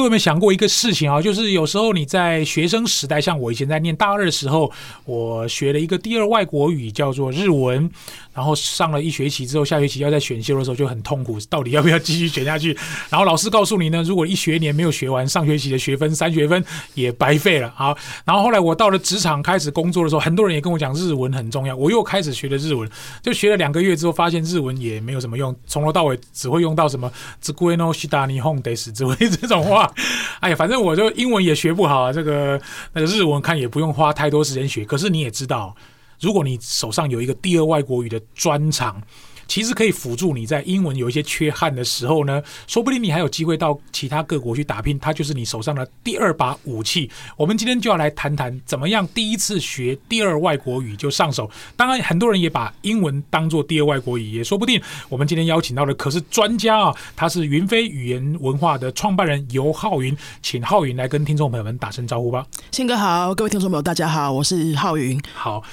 [0.00, 1.20] 各位有没有想过一个事情啊？
[1.20, 4.72] 就是有时候你在学生时代，像我以前在念大二的时候，
[5.04, 7.90] 我学了一个第二外国语叫做日文，
[8.32, 12.74] 然后上了一学期之后，下学期要在选修的时候就很痛苦，到底要不要继续选下去？
[13.10, 16.64] 然后老师告诉你呢，如果一学年没有学完，上学期的学分三学分
[16.94, 17.70] 也白费了。
[17.76, 17.94] 好，
[18.24, 22.88] 然后后来我到了职场开始工作的时候，很多人也跟我讲日文很重要，我又开始学了日文，
[23.22, 27.12] 就学了两个月之后，发现日文也没有什么用，从头到尾只会用到什么
[27.42, 29.89] “只归 no 西达尼 home days” 只会这种话。
[30.40, 32.60] 哎呀，反正我就英文也学不好啊，这个
[32.92, 34.84] 那个日文看也不用花太多时间学。
[34.84, 35.74] 可是你也知道，
[36.20, 39.02] 如果你手上有一个第二外国语的专长。
[39.50, 47.10] 其实可以辅助你在英文有一些缺憾的时候呢，说不定你还有机会到其他各国去打拼，它就是你手上的第二把武器。
[47.36, 51.50] 我们今天就要来谈谈怎么样第一次学第二外国语就上手。
[51.76, 54.80] 当然，很多人也把英文当做第二外国语，也说不定。
[55.08, 62.46] 我们今天邀请到的可是专家啊，他是云飞语言文化的创办人游浩云，请浩云来跟听众朋友们打声招呼吧。
[62.70, 65.20] 宪哥好，各位听众朋友大家好，我是浩云。
[65.34, 65.64] 好。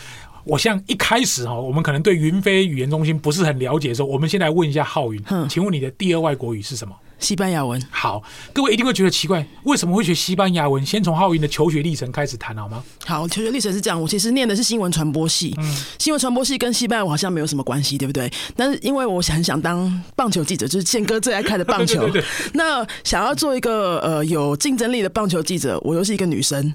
[0.48, 6.96] 我像一开始哈，我们可能对云飞语言中心不是很了解的时候，我们先来问一下浩云，请问你的第二外国语是什么？
[7.20, 7.82] 西班牙文。
[7.90, 8.22] 好，
[8.54, 10.86] 各位一定会觉得奇怪，为什么会学西班牙文？
[10.86, 12.84] 先从浩云的求学历程开始谈好吗？
[13.06, 18.32] 好，求学历程是这样，我其实念的是新闻传播系，嗯，新闻传播系跟西班牙文好像没有什么关系，对不对？
[18.56, 26.72] 但是因为我很想当棒球记者，就是宪哥最爱看的棒球， 对对对对，那想要做一个呃有竞争力的棒球记者，我又是一个女生，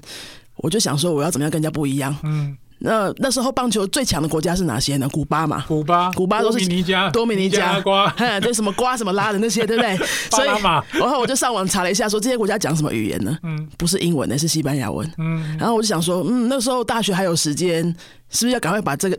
[0.57, 2.57] 我就想说我要怎么样跟人家不一样，嗯。
[2.85, 5.07] 那那时候棒球最强的国家是哪些呢？
[5.09, 8.09] 古巴嘛，古巴，古巴都是多米尼加，多米尼加瓜，
[8.41, 9.95] 对，什么瓜什么拉的那些，对不对？
[10.29, 10.49] 所以，
[10.91, 13.37] 然后我就上网查了一下，说这些国家讲什么语言呢？
[13.43, 15.09] 嗯，不是英文，的是西班牙文。
[15.17, 17.95] 嗯，然后我就想说，嗯，那时候大学还有时间。
[18.33, 19.17] 是不是要赶快把这个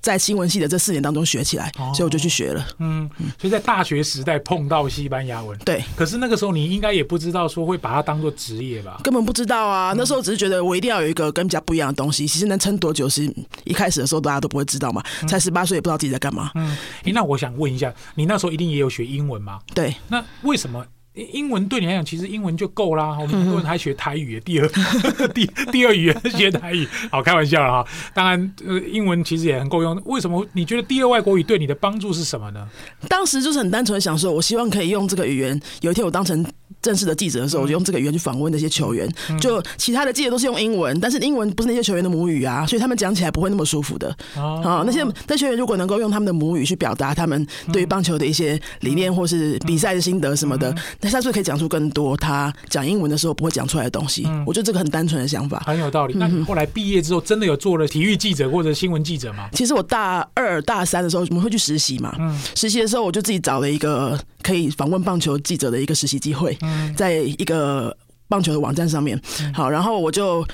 [0.00, 1.70] 在新闻系的这四年当中学起来？
[1.78, 2.66] 哦、所以我就去学了。
[2.78, 5.84] 嗯，所以在大学时代碰到西班牙文，对。
[5.96, 9.00] 可是那个时候你应该也不知道说会把它当做职业吧？
[9.02, 9.92] 根本不知道啊！
[9.96, 12.26] 那时候只是觉得我一定要有一个跟人家不一样的东西。
[12.26, 13.24] 其实能撑多久，是
[13.64, 15.02] 一开始的时候大家都不会知道嘛。
[15.28, 16.52] 才十八岁也不知道自己在干嘛。
[16.54, 19.58] 嗯，欸，那我想问一下，你那时候一定也有学英文吗？
[19.74, 19.94] 对。
[20.08, 20.86] 那为什么？
[21.32, 23.16] 英文对你来讲，其实英文就够啦。
[23.20, 24.68] 我们很多人还学台语，第二
[25.34, 27.90] 第第二语言学台语，好，开玩笑了哈。
[28.14, 30.00] 当然，呃，英文其实也很够用。
[30.04, 30.46] 为什么？
[30.52, 32.66] 你觉得第二外国语对你的帮助是什么呢？
[33.08, 36.44] 当时就是很单纯的想说，我希望可以用这个语言，有一天我当成。
[36.80, 39.08] 正式的记者的时候，我就用这个语言去访问那些球员。
[39.40, 44.08] 就其他的记者都是用英文，但是英文不是那些球员的母语啊，所以他们讲起来不会那么舒服的。
[44.36, 54.26] 啊，那些那些球员如果能够用他们的母语去表达他们对于棒球的一些理念或是比赛的心得什么的，那他是可以讲出更多他讲英文的时候不会讲出来的东西。
[54.46, 56.14] 我觉得这个很单纯的想法，很有道理。
[56.16, 59.48] 那你后来毕业之后，真的有做了体育记者或者新闻记者吗？
[59.52, 62.14] 其实我大二大三的时候，我们会去实习嘛。
[62.54, 66.56] 实习的时候，我就自己找了一个可以访问棒球记者的一个实习机会，
[66.96, 67.96] 在一个
[68.28, 69.20] 棒球的网站上面，
[69.54, 70.46] 好，然后我就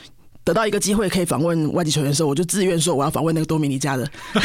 [0.45, 4.41] 得到一个机会可以访问外籍球员的时候，我就自愿说我要访问那个多米尼加的， 不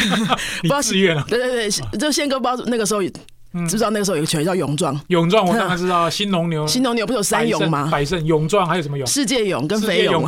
[0.62, 3.12] 知道自愿了，对对对，就宪哥不知道那个时候知
[3.52, 7.88] 不知道那个时候有个球员叫勇壮，勇壮我当然知道，新农牛，新农牛不是有三勇吗？
[7.90, 9.04] 百胜、勇壮还有什么勇？
[9.04, 10.24] 世界勇跟肥勇，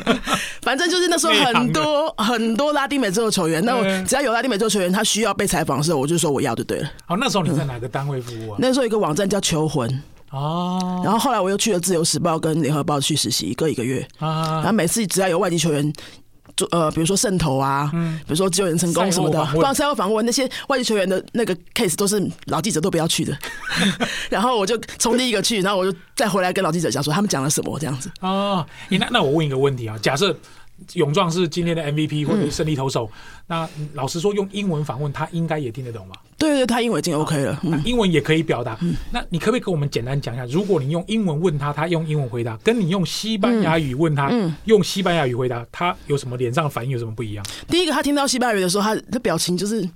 [0.60, 6.90] 反正就是那时候很多很多拉丁美洲的球员，那我只要有拉丁美洲球员他需要被采访的时候，我就说我要就对了。
[7.06, 8.58] 好，那时候你在哪个单位服务啊？
[8.60, 9.88] 那时候有一个网站叫球魂。
[10.30, 14.06] 哦，然后后来我又去了《自由时报》跟《联合报》去实习，各一个月。
[14.18, 15.92] 啊，然后每次只要有外籍球员
[16.56, 23.36] 做呃，比如说渗透啊，嗯，比如说救援成功什么的，放赛后访问那些外籍球员的那个 case，都是老记者都不要去的。
[24.28, 28.10] 然后我就从第一个去，然后我就再回来跟老记者讲说他们讲了什么这样子。
[28.20, 30.36] 哦，那那我问一个问题啊，假设。
[30.94, 33.10] 勇壮是今天的 MVP 或者胜利投手，嗯、
[33.46, 36.16] 那老实说，用英文访问他应该也听得懂吧？
[36.36, 38.78] 对对，他英文已经 OK 了，嗯、英文也可以表达。
[38.80, 47.44] 嗯、那你可不可以跟我们简单讲一下，如果你用英文问他，他用英文回答，跟你用西班牙语问他，嗯、用西班牙语回答，他有什么脸上的反应有什么不一样？
[47.68, 49.88] 第一个，他听到西班牙语的时候，他的表情就是。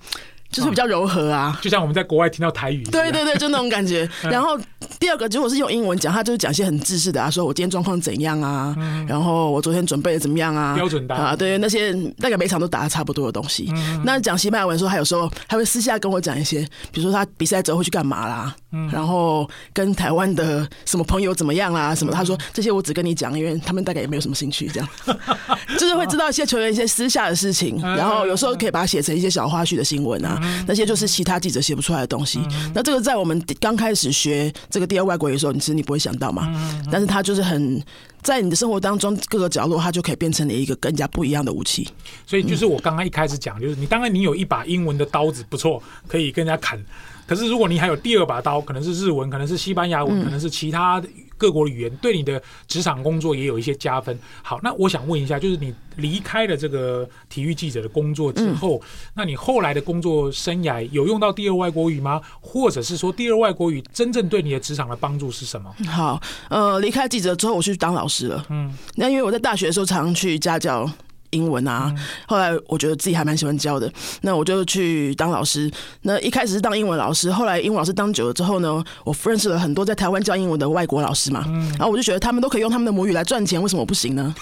[0.52, 4.08] 就是比较柔和啊，就像我们在国外听到台语，对对对，就那种感觉。
[4.22, 4.58] 然后
[5.00, 8.76] 第二个，如果是用英文讲，他就是讲一些很自私的啊，说我今天状况怎样啊，
[9.08, 13.72] 然后我昨天准备的怎么样啊，标准答啊，对那些大概每场都打的差不多的东西。
[14.04, 16.60] 那讲西班牙文说，他有时候还会私下跟我讲一些，
[16.92, 18.54] 比如说他比赛之后会去干嘛啦，
[18.92, 24.88] 然后跟台湾的什么朋友怎么样啦，什么他说这些我只跟你讲，因为他们大概也没有什么兴趣，这样。
[25.78, 30.38] 就是会知道一些球员一些私下的事情，然后有时候可以把它写成一些小花絮的新闻啊。
[30.66, 32.40] 那些就是其他记者写不出来的东西。
[32.74, 36.52] 那这个在我们刚开始学这个第二外国语的时候，你其实你不会想到嘛。
[36.90, 37.82] 但是它就是很
[38.22, 41.88] 在你的生活当中各个角落，它就可以变成了一个更加不一样的武器。
[42.26, 46.82] 所以就是我刚刚一开始讲，就是你当然你有一把英文的刀子不错，可以跟人家砍。
[47.26, 51.02] 可是如果你还有第二把刀，可能是日文，可能是西班牙文，可能是其他
[51.36, 54.18] 各国语言，对你的职场工作也有一些加分。
[54.42, 62.20] 好，那我想问一下，就是你离开了这个体育记者的工作之后，嗯、那你后来的工作生涯有用到第二外国语吗？
[62.40, 65.74] 或者是说，第二外国语真正对你的职场的帮助是什么？
[65.86, 68.46] 好，呃，离开记者之后，我去当老师了。
[68.50, 70.90] 嗯，那因为我在大学的时候常常去家教。
[71.32, 71.92] 英文啊，
[72.26, 73.92] 后来我觉得自己还蛮喜欢教的，
[74.22, 75.70] 那我就去当老师。
[76.02, 81.44] 那一开始是当英文老师，后来英文老师当久了之后呢，我认识了很多在台湾教英文的外国老师嘛，
[81.78, 84.34] 然后我就觉得他们都可以用他们的母语来赚钱，为什么我不行呢？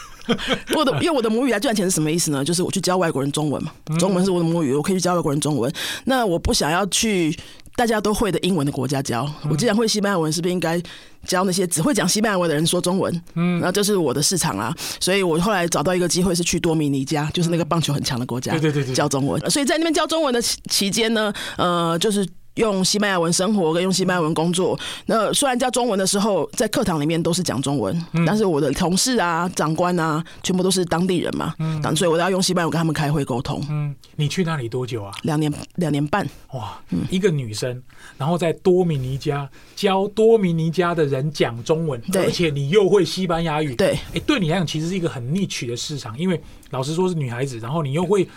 [0.77, 2.45] 我的用我的母语来赚钱是什么意思呢？
[2.45, 5.73] 就是我去教外国人中文嘛，中文是我的母语，我可以去教外国人中文。
[6.05, 7.37] 那我不想要去。
[7.77, 10.81] 大家都会的英文的国家教，我既然会西班牙文，是不是应该
[11.27, 13.23] 教那些只会讲西班牙文的人说中文？
[13.35, 19.41] 嗯，那这是我的市场啊，所以我后来找到一个机会是去多米尼加，就是那个棒球很强的国家，对对对，教中文。
[19.51, 22.27] 所以在那边教中文的期期间呢，呃，就是。
[22.55, 33.65] 用西班牙文生活跟用西班牙文工作，那虽然教中文的时候，在课堂里面都是讲中文，嗯，但是我的同事啊、长官啊，全部都是当地人嘛，嗯，所以我都要用西班牙文跟他们开会沟通。
[33.71, 35.13] 嗯，你去那里多久啊？
[35.23, 36.27] 两年，两年半。
[36.53, 37.83] 哇，一个女生，
[38.19, 48.29] 然后在多米尼加教多米尼加的人讲中文，对，而且你又会西班牙语，对，哎，对你来讲其实是一个很 niche 的市场，因为老实说是女孩子，然后你又会。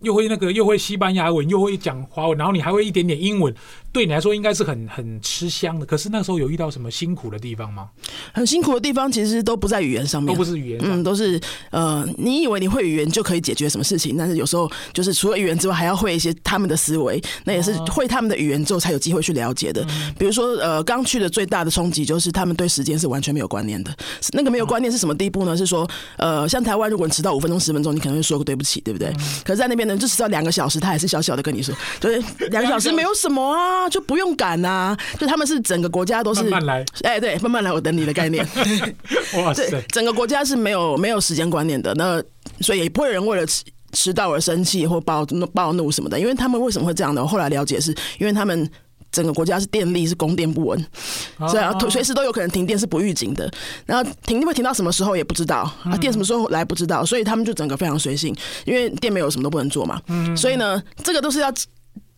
[0.00, 3.52] 又会那个，又会西班牙文，又会讲华文，然后你还会一点点英文，
[3.92, 5.84] 对你来说应该是很很吃香的。
[5.84, 7.88] 可是那时候有遇到什么辛苦的地方吗？
[8.32, 11.40] 很辛苦的地方其实都不在语言上面，都不是语言，嗯，都是
[11.70, 19.84] 呃，你以为你会语言就可以解决什么事情，但是有时候就是除了语言之外，还要会一些他们的思维，那也是会他们的语言之后才有机会去了解的。
[20.16, 23.92] 比如说，呃，刚去的最大的冲击就是他们对时间是完全没有观念的。
[24.32, 25.56] 那个没有观念是什么地步呢？
[25.56, 29.12] 是说，呃，像台湾，如果你迟到五分钟、十分钟，你可能会说个对不起，对不对？
[29.44, 29.87] 可是在那边。
[29.96, 32.20] 就迟到两个小时，他还是小小的跟你说，就是，
[32.50, 34.96] 两个小时没有什么啊，就不用赶啊。
[35.20, 38.44] 就他们是整个国家都是慢慢来，哎、欸，对，慢慢来，我等你的概念。
[39.44, 42.20] 哇塞，整个国家是没有没有时间观念的，那
[42.60, 43.62] 所以也不会有人为了迟
[43.92, 45.24] 迟到而生气或暴
[45.54, 46.18] 暴怒什么的。
[46.18, 47.22] 因为他们为什么会这样呢？
[47.22, 48.68] 我后来了解是因为他们。
[49.10, 50.86] 整个国家是电力是供电不稳，
[51.38, 53.50] 所以啊，随时都有可能停电是不预警的。
[53.86, 58.34] 然后停电会停到什么时候也不知道啊，电什么时候来不知道，所以他们就整个非常随性，
[58.64, 60.00] 因为电没有什么都不能做嘛。
[60.36, 61.52] 所以呢，这个都是要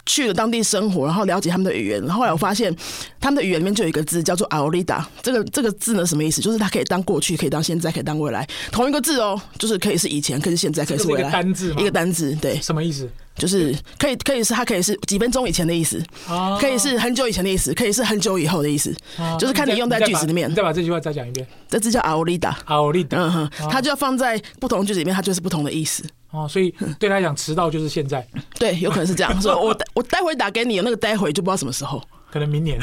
[0.06, 2.00] 去了当地生活，然后了解他们的语言。
[2.00, 2.74] 然后后来我发现，
[3.20, 6.40] 他们的语言里面就有一个字叫做 ahorita，这个这个字呢什么意思？
[6.40, 11.20] 就是它可以当过去，可以当现在，可以当未来，同一个字哦，就是可以是以前，可以是现在，可以是未来。
[11.20, 13.08] 一个单字，一个单字，对，什么意思？
[13.40, 16.00] 就是可以，可以是它可以是几分钟以前的意思，
[16.60, 18.94] 可以是很久以前的意思，可以是很久以后的意思，
[19.38, 20.50] 就是看你用在句子里面。
[20.50, 21.46] 你再把这句话再讲一遍。
[21.66, 26.04] 这字叫 ahorita，ahorita，嗯哼，它就要放在不同句子里面，它就是不同的意思。
[26.30, 28.24] 哦，所以对他来讲，迟到就是现在。
[28.58, 29.40] 对，有可能是这样。
[29.42, 32.00] 说我我待会打给你，那个待会就不知道什么时候。
[32.30, 32.80] 可能明年，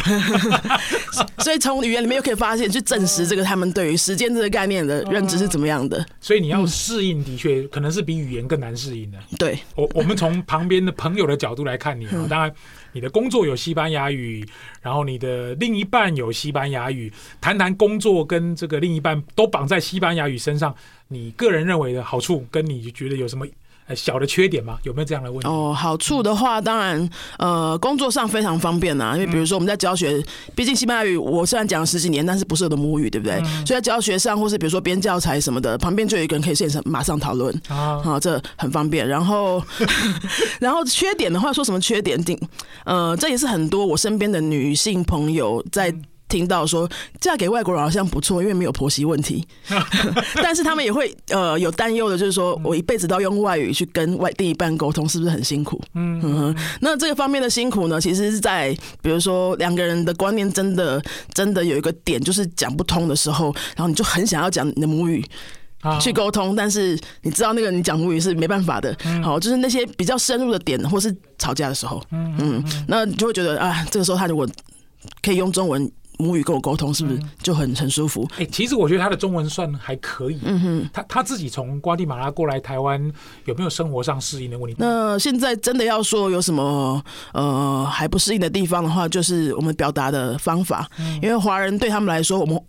[1.39, 6.05] 所以从语言里面又可以发现，去证实这个他们对于时间这个概念的认知是怎么样的。
[6.19, 9.17] 所以你要适应，的确可能是比语言更难适应的。
[9.37, 12.53] 对，我我们从旁边的朋友的角度来看你啊，当然
[12.91, 14.45] 你的工作有西班牙语，
[14.81, 20.75] 然后你的另一半有西班牙语，谈谈工作跟这个另一半都绑在西班牙语身上，
[21.07, 23.45] 你个人认为的好处，跟你觉得有什么？
[23.95, 24.77] 小的缺点吗？
[24.83, 25.47] 有没有这样的问题？
[25.47, 29.13] 哦，好处的话，当然，呃，工作上非常方便啊。
[29.15, 30.21] 因为比如说我们在教学，
[30.55, 33.35] 毕竟西班牙语我虽然讲了十几年，但是不是我的母语，对不对？
[33.35, 39.07] 嗯、所以在教学上，或是比如说编教材什么的，旁边就有一个人可以现场马上讨论啊，好，这很方便。
[39.07, 39.63] 然后，
[40.59, 42.21] 然后缺点的话，说什么缺点？
[42.23, 42.37] 定，
[42.85, 45.93] 呃，这也是很多我身边的女性朋友在。
[46.29, 46.89] 听到说
[47.21, 49.47] 嫁给外国人好像不错，因为没有婆媳问题。
[50.43, 55.81] 但是他们也会呃有担忧的，就是说我一辈子都要用外语去跟外另一半沟通，是不是很辛苦？
[55.93, 56.55] 嗯哼。
[56.81, 61.01] 那这个方面的辛苦呢，其实是在比如说两个人的观念真的
[61.33, 65.23] 真的有一个点，就是讲不通的时候，然后你就很想要讲你的母语
[66.01, 68.93] 去沟通，但是你知道那个你讲母语是没办法的。
[69.23, 74.45] 好，就是那些比较深入的点，或是吵架的时候，嗯，那你就会觉得啊，这个时候他如果
[75.21, 75.89] 可以用中文。
[76.17, 78.27] 母语跟我沟通是不是就很很舒服？
[78.33, 80.39] 哎、欸，其实我觉得他的中文算还可以。
[80.43, 82.99] 嗯哼，他他自己从瓜地马拉过来台湾，
[83.45, 84.75] 有没有生活上适应的问题？
[84.79, 90.89] 那现在真的要说有什么呃还不适应的地方的话，就是我们表达的方法。
[90.99, 92.61] 嗯、因为华人对他们来说，我们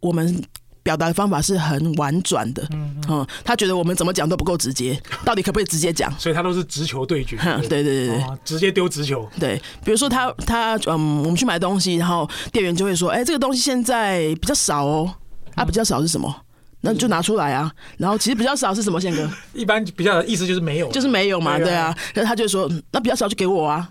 [0.00, 0.42] 我们。
[0.88, 6.10] 表达的方法是很婉转的，嗯，嗯，他觉得我们怎么讲都不够直接， 到底可不可以直接讲？
[6.18, 7.36] 所以他都是直球对决，
[7.68, 9.28] 对对对对，直接丢直球。
[9.38, 15.14] 对，比如说他他嗯，我们去买东西，然后店员就会说：“哎，这个东西现在比较少哦。”
[15.56, 16.34] 啊，比较少是什么？
[16.80, 17.70] 那就拿出来啊。
[17.98, 18.98] 然后其实比较少是什么？
[18.98, 21.94] 宪哥， 一般比较意思就是没有，就是没有嘛，对啊。
[22.14, 23.90] 然后他就说：“那比较少就给我啊。”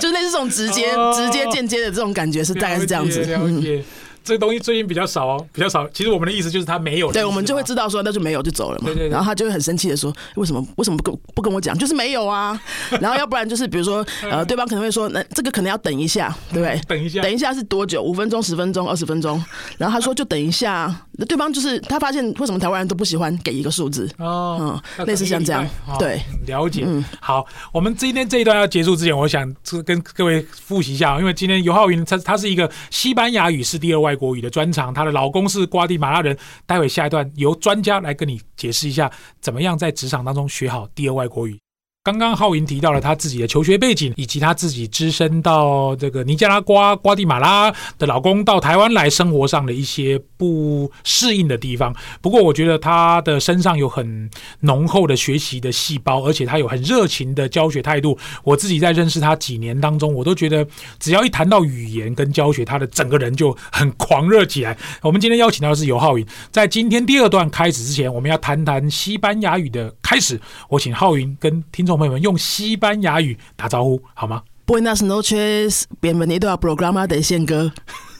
[0.00, 3.20] 就是类似这种直接、直接、间接的这种感觉，是大概是这样子。
[4.26, 5.88] 这个东西最近比较少哦，比较少。
[5.90, 8.86] 其实我们的意思就是他没有，对，我们就会知道说那就没有就走了嘛。
[8.86, 9.08] 对对对。
[9.08, 11.78] 然后他就会很生气的说：“为什么为什么不跟不跟我讲？
[11.78, 12.60] 就是没有啊。”
[13.00, 18.02] 然后要不然就是比如说呃，对方可能会说：“那这个可能要等一下，对不对？” 等一下，等一下是多久？
[18.02, 19.42] 五分钟、十分钟、二十分钟？
[19.78, 25.66] 然后他说：“就等一下。”那对方就是他发现为什么台湾人都不喜欢给一个数字哦，嗯，类似像这样，
[25.98, 26.82] 对，了解。
[26.84, 29.50] 嗯，好，我们今天这一段要结束之前，我想
[29.84, 36.36] 跟各位复习一下，因为今天尤浩云他他是一个西班牙语是第二外国语的专长，她的老公是瓜地马拉人。
[36.64, 41.58] 待会下一段由专家来跟你解释一下，怎么样在职场当中学好第二外国语。
[42.06, 51.92] 刚刚浩云提到了他自己的求学背景，以及他自己只身到这个尼加拉瓜、瓜地马拉的老公到台湾来生活上的一些不适应的地方。
[52.20, 58.16] 不过，我觉得他的身上有很浓厚的学习的细胞，而且他有很热情的教学态度。
[58.44, 60.64] 我自己在认识他几年当中，我都觉得
[61.00, 64.78] 只要一谈到语言跟教学，他的整个人就很狂热起来。
[65.02, 70.40] 我们今天邀请到的是尤浩云，在今天第二段开始之前，我们要谈谈西班牙语的开始。
[70.68, 77.72] 我请浩云跟听众朋友们用西班牙语打招呼好吗？Buenas noches, bienvenido a programa de 宪哥。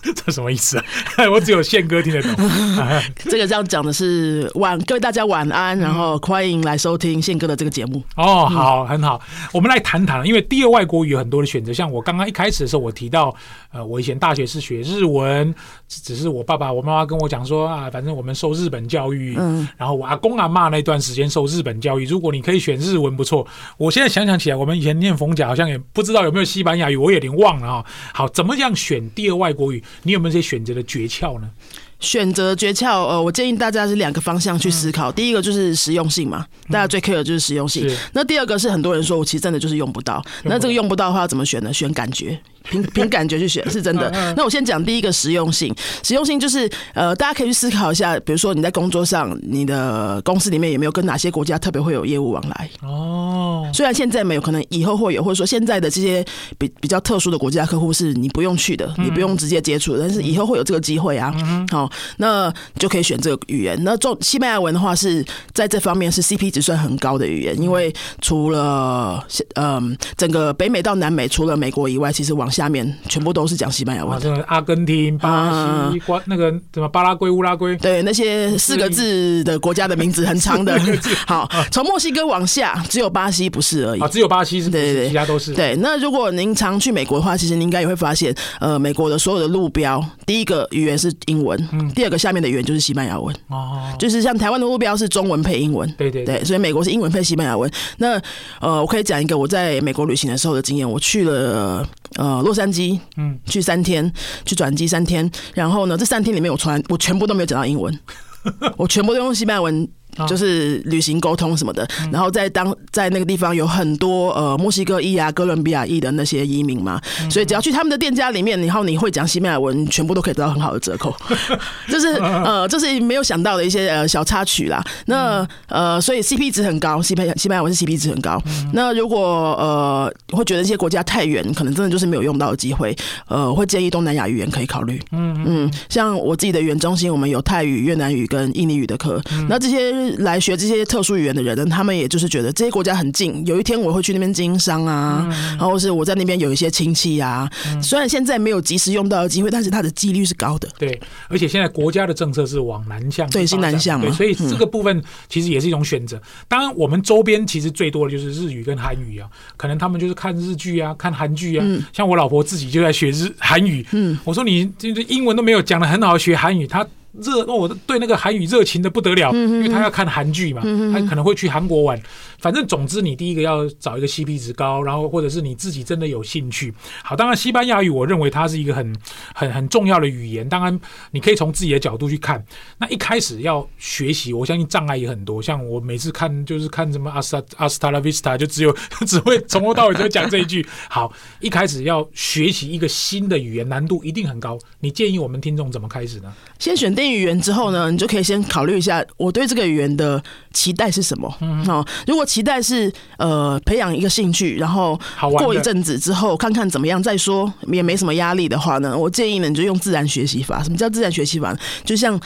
[0.15, 0.85] 这什么意思啊？
[1.33, 2.33] 我只有宪哥听得懂。
[3.29, 8.03] 这个这样讲的是晚，各位大家晚安，然后欢迎来收听宪哥的这个节目。
[8.17, 9.21] 哦，好，很好。
[9.53, 11.73] 我们来谈谈，因为第二外国语有很多的选择。
[11.73, 13.35] 像我刚刚一开始的时候，我提到，
[13.73, 15.55] 呃，我以前大学是学日文，
[15.89, 19.37] 只是我爸爸、我妈妈跟我讲说啊，反正我们受日本教育。
[19.39, 19.67] 嗯。
[19.77, 23.47] 然后我阿公阿妈那段时间受日本教育，如果你可以选日文，不错。
[23.77, 27.85] 我现在想想起来，我们以前念逢甲好像也不知道有没有西班牙语，我有点忘了啊。
[28.13, 29.83] 好，怎么样选第二外国语？
[30.03, 31.51] 你有没有这些选择的诀窍呢？
[31.99, 35.11] 选择诀窍，呃，我建议大家是两个方向去思考。
[35.11, 37.89] 嗯、第一个就是实用性嘛，大家最 care 的就是实用性。
[37.89, 40.23] 嗯、那第二个是很多人说我其实真的就是用不到。
[40.45, 41.73] 那这个用不到的话要怎么选呢？
[41.73, 42.39] 选感觉。
[42.71, 44.11] 凭凭感觉去选是真的。
[44.37, 52.71] 那我先讲第一个实用性，实用性就是呃，大家可以去思考一下，比如说你在工作上，你的公司里面有没有跟哪些国家特别会有业务往来？
[52.83, 56.25] 哦，虽然现在没有，可能以后会有，或者说现在的这些
[56.59, 61.35] 比比较特殊的国家客户是你不用去的，你不用直接接触，但是以后会有这个机会啊。
[61.71, 63.77] 好，那就可以选这个语言。
[63.85, 80.75] 那中西班牙文的话是在这方面是 CP 值算很高的语言，因为除了嗯整个北美到南美，除了美国以外，其实往下面全部都是讲西班牙文，这个阿根廷、巴西、瓜那个什么巴拉圭、乌拉圭，对那些四个字的国家的名字很长的。
[81.29, 85.53] 好，从墨西哥往下只有巴西不是而已，只有巴西是，对对对，其他都是。
[85.53, 91.59] 对，那如果您常去美国的话，其实您应该也会发现，呃，美国的所有的路标，第一个语言是英文，
[91.95, 93.35] 第二个下面的语言就是西班牙文。
[93.49, 96.25] 哦，就是像台湾的路标是中文配英文，对对。
[96.25, 97.71] 对，所以美国是英文配西班牙文。
[97.99, 98.19] 那
[98.61, 101.87] 呃，我可以讲一个我在美国旅行的时候的经验，我去了
[102.17, 102.46] 呃。
[102.47, 104.11] 洛杉矶，嗯，去三天，
[104.45, 107.99] 去转机三天，然后呢，这三天里面我传我全部都没有讲到英文，
[108.79, 109.89] 我全部都用西班牙文。
[110.29, 121.15] 就是旅行沟通什么的，然后在当在那个地方有很多呃墨西哥裔啊、哥伦比亚裔的那些移民嘛，所以只要去他们的店家里面，然后你会讲西班牙文，全部都可以得到很好的折扣。
[121.89, 124.83] 就是呃，这是没有想到的一些呃小插曲啦。
[125.07, 128.41] 那呃，所以 CP 值很高，西班牙西班牙文是 CP 值很高。
[128.73, 132.97] 那如果呃会觉得这些国家太远，可能真的就是没有用到的机会，
[133.29, 135.01] 呃，会建议东南亚语言可以考虑。
[135.13, 135.45] 嗯。
[135.47, 140.06] 嗯，像我自己的语言中心，我们有泰语、越南语跟印尼语的课，那这些。
[140.19, 147.51] 来学这些特殊语言的人呢，他们也就是觉得这些国家很近，有一天我会去那边经商啊，嗯、然后是我在那边有一些亲戚啊。
[147.67, 150.69] 嗯、虽然现在没有及时用到的机会，但是它的几率是高的。
[150.79, 156.17] 对，而且现在国家的政策是往南向，对，是南向嘛，所以这个部分其实也是一种选择。
[156.17, 161.65] 嗯、当然，我们周边其实最多的就是日语跟韩语啊，可能他们就是看日剧啊，看韩剧啊。
[161.67, 166.87] 嗯、像我老婆自己就在学日韩语，嗯，我说你这这英文都没有讲的很好，学韩语，她。
[167.21, 172.01] 热，我对那个韩语热情的不得了，因为他要看韩剧嘛，他可能会去韩国玩。
[172.39, 176.73] 反正总之，你第一个要找一个 CP 值高，然后或者是你自己真的有兴趣。
[177.03, 178.95] 好，当然西班牙语，我认为它是一个很
[179.35, 180.47] 很很重要的语言。
[180.47, 180.79] 当然，
[181.11, 182.45] 你可以从自己的角度去看。
[182.79, 185.41] 那一开始要学习，我相信障碍也很多。
[185.41, 190.65] 像我每次看就是看什么阿斯阿斯塔拉维斯塔，就只有 只会从头到尾就讲这一句。
[190.91, 194.59] 好，一开始要学习一个新的语言，难度一定很高。
[194.81, 196.33] 你建议我们听众怎么开始呢？
[196.59, 200.23] 先选定语言之后呢，你就可以先考虑一下，我对这个语言的
[200.53, 201.33] 期待是什么？
[201.41, 204.99] 嗯，好，如果期待是呃培养一个兴趣，然后
[205.39, 210.63] 过一阵子之后看看怎么样再说，也没什么压力的话呢，我建议呢你就用自然学习法。
[210.63, 211.57] 什么叫自然学习法？
[211.85, 212.19] 就像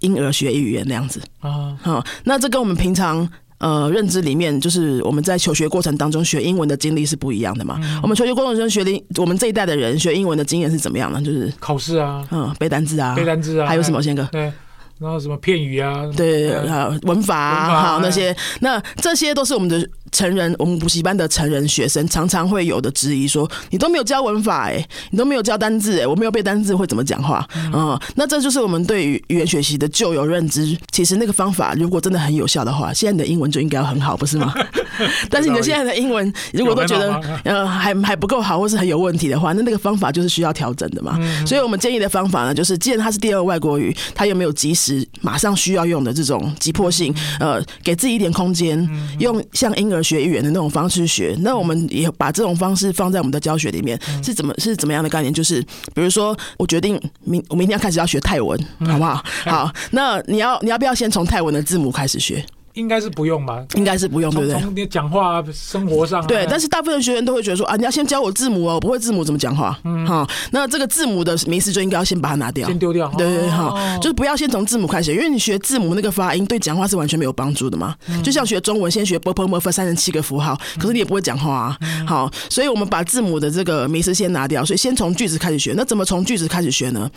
[0.00, 1.76] 婴儿学语言那样子啊。
[1.82, 3.28] 好，那这跟我们平常。
[3.64, 7.80] 呃认知里面，就是我们在求学过程当中学英文的经历是不一样的嘛。
[7.82, 11.22] 嗯、我们求学过程中学的，我们这一代的人学英文的经验是怎么样呢？
[11.22, 14.28] 就是考试啊，嗯，背单词啊，背单词啊，还有什么先哥？
[14.30, 14.52] 对。
[15.00, 16.08] 然后什么片语啊？
[16.16, 27.46] 对，还有文法啊，好那些，那这些都是我们的成人，我们补习班的成人学生常常会有的质疑，说你都没有教文法哎，你都没有教单字哎，我没有背单字会怎么讲话？
[27.74, 30.78] 嗯，那这就是我们对于语言学习的旧有认知。
[30.92, 34.54] 其实那个方法如果真的很有效的话，现在你的英文就应该要很好，不是吗？
[35.28, 41.18] 但是你的现在的英文如果都觉得呃还还不够好，或是很有问题的话，那那个方法就是需要调整的嘛。
[41.44, 45.04] 所以我们建议的方法呢，就是既然它是第二外国语，它又没有及时。
[45.20, 51.34] 马上需要用的这种急迫性，呃，给自己一点空间，用像婴儿学语言的那种方式学。
[51.40, 55.32] 那我们也把这种方式放在我们的教学里面，是怎么是怎么样的概念？
[55.32, 55.62] 就是
[55.94, 59.24] 比如说，我决定明我明天要开始要学泰文，好不好？
[59.46, 62.44] 好，那你要你要不要先从泰文的字母开始学？
[62.74, 63.64] 应该是不用吧？
[63.74, 64.70] 应该是不用对不对？
[64.74, 69.78] 你讲话生活上对但是大部分学员都会觉得说啊你要先教我字母哦不会字母怎么讲话。
[69.84, 70.06] 嗯。
[70.06, 72.66] 好那这个字母的名词就应该要先把它拿掉。
[72.68, 77.94] 先丢掉对对好就是不要先从字母开始因为你学字母那个发音对讲话是完全没有帮助的嘛。
[78.22, 81.78] 就像学中文先学波波 m 佛三十七个符号可是你也不会讲话啊。
[82.06, 85.74] 好所以我们把字母的这个名词先拿掉所以先从句子开始学。
[85.76, 87.10] 那怎么从句子开始学呢？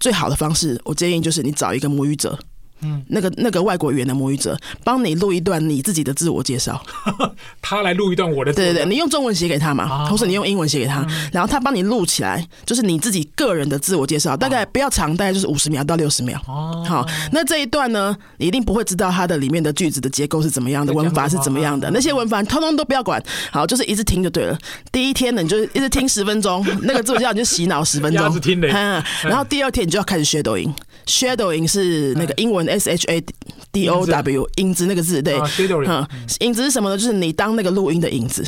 [0.00, 2.38] 最好的方式我建议就是你找一个母语者。
[2.82, 6.82] 嗯，那个那个外国语言的母语者帮你录一段你自己的自我介绍，
[7.62, 16.40] 他来录一段我的，对对对，你用中文写给他嘛，同时你用英文写给他，然后他帮你录起来，就是你自己个人的自我介绍，大概不要长，大概就是五十秒到六十秒。
[16.46, 24.58] 哦，好，那这一段呢，你一定不会知道它的里面的句子的结构是怎么样的，文法是怎么样的，那些文法通通都不要管，好，就是一直听就对了。
[24.92, 30.72] 第一天呢，你就一直听十分钟， 那个自我介绍你就洗脑十分钟， 听的，然后第二天你就要开始学抖音。
[31.06, 33.24] Shadowing 是那个英文 S H A
[33.72, 35.38] D O W 影子那个字，对，
[35.86, 36.06] 嗯，
[36.40, 36.96] 影子是什么呢？
[36.96, 38.44] 就是你当那个录音的影子。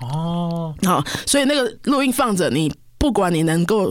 [0.00, 3.90] 哦，好，所以那个录音放着，你不管你能够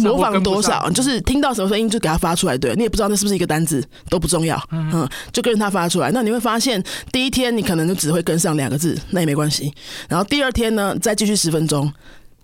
[0.00, 6.10] 模仿多少，就是听到什么声音就给它发出来，对，你也不知道那是不是一个单字都不重要，嗯，就跟着它发出来。
[6.12, 9.72] 那你会发现，第一天你可能就只会跟上两个字，那也没关系。
[10.08, 11.90] 然后第二天呢，再继续十分钟。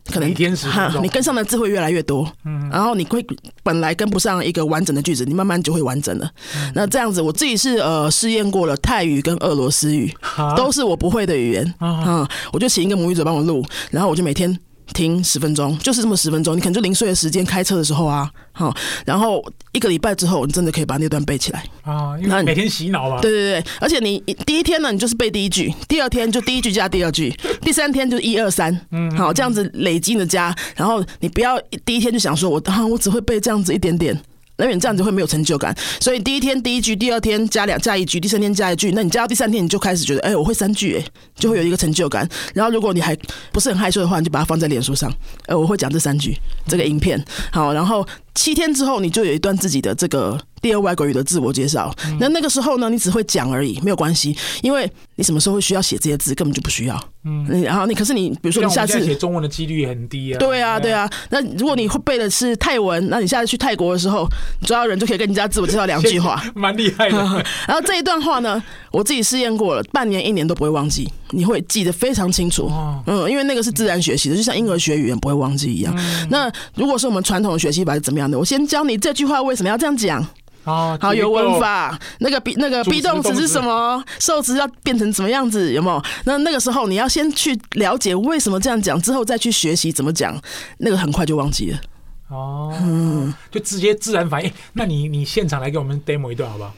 [0.06, 3.24] 可能你跟上的字会越来越多，嗯，然后你会
[3.62, 6.30] 本来跟不上一个完整的句子，你慢慢就会完整了。
[6.56, 10.12] 嗯、那这样子，我自己是呃试验过了泰语跟俄罗斯语，
[10.56, 14.58] 都是我不会的语言，啊、嗯，我就请一个母语者帮我录，然后我就每天。
[14.92, 18.74] 听十分钟，就是这么十分钟，你可能就零碎的时间开车的时候啊，好，
[19.04, 23.20] 然后一个礼拜之后，你真的可以把那段背起来啊，因为每天洗脑嘛。
[23.20, 34.20] 对对对，而且你第一天呢，你就是背第一句，第二天就第一句加第二句， 第三天就一二三，嗯，好，这样子累积的加，然后你不要第一天就想说我啊，我只会背这样子一点点。
[34.56, 42.28] 那你这样子会没有成就感，所以第一天第一句，第二天加两加一句，第三天加一句，那你加到第三天你就开始觉得，哎、我会三句，哎，就会有一个成就感。
[42.54, 43.16] 然后如果你还
[43.50, 45.12] 不是很害羞的话，你就把它放在脸书上，
[45.46, 46.36] 呃，我会讲这三句，
[46.68, 50.40] 这个影片，好，然后七天之后你就有一段自己的这个。
[50.62, 56.96] 第二外国语的自我介绍，那那个时候呢，你只会讲而已，没有关系，因为你什么时候会需要写这些字，根本就不需要。
[57.24, 60.38] 嗯，然后你可是你，比如说你下次写中文的几率也很低啊。
[60.38, 61.10] 对啊，对啊。
[61.30, 64.24] 那如果你会背的是泰文，那你下次去泰国的时候，
[64.60, 67.18] 你抓到人就可以跟人家自我介绍两句话， 蛮厉害的。
[67.66, 72.70] 然后这一段话呢，我自己试验过了，半年一年都不会忘记，你会记得非常清楚。
[73.06, 75.92] 嗯，因为那个是自然学习的，就像婴儿学语言不会忘记一样。
[76.30, 78.38] 那如果是我们传统的学习法是怎么样的？
[78.38, 80.24] 我先教你这句话为什么要这样讲。
[80.64, 84.00] 哦，好，有文法，那个 be 那个 be 动词是什么？
[84.20, 85.72] 受词要变成怎么样子？
[85.72, 86.00] 有没有？
[86.24, 90.40] 那那个时候你要先去了解为什么这样讲，之后再去学习怎么讲，
[90.78, 91.80] 那个很快就忘记了。
[92.28, 94.52] 哦，嗯，就直接自然反应。
[94.72, 96.72] 那你你现场来给我们 demo 一段好不好？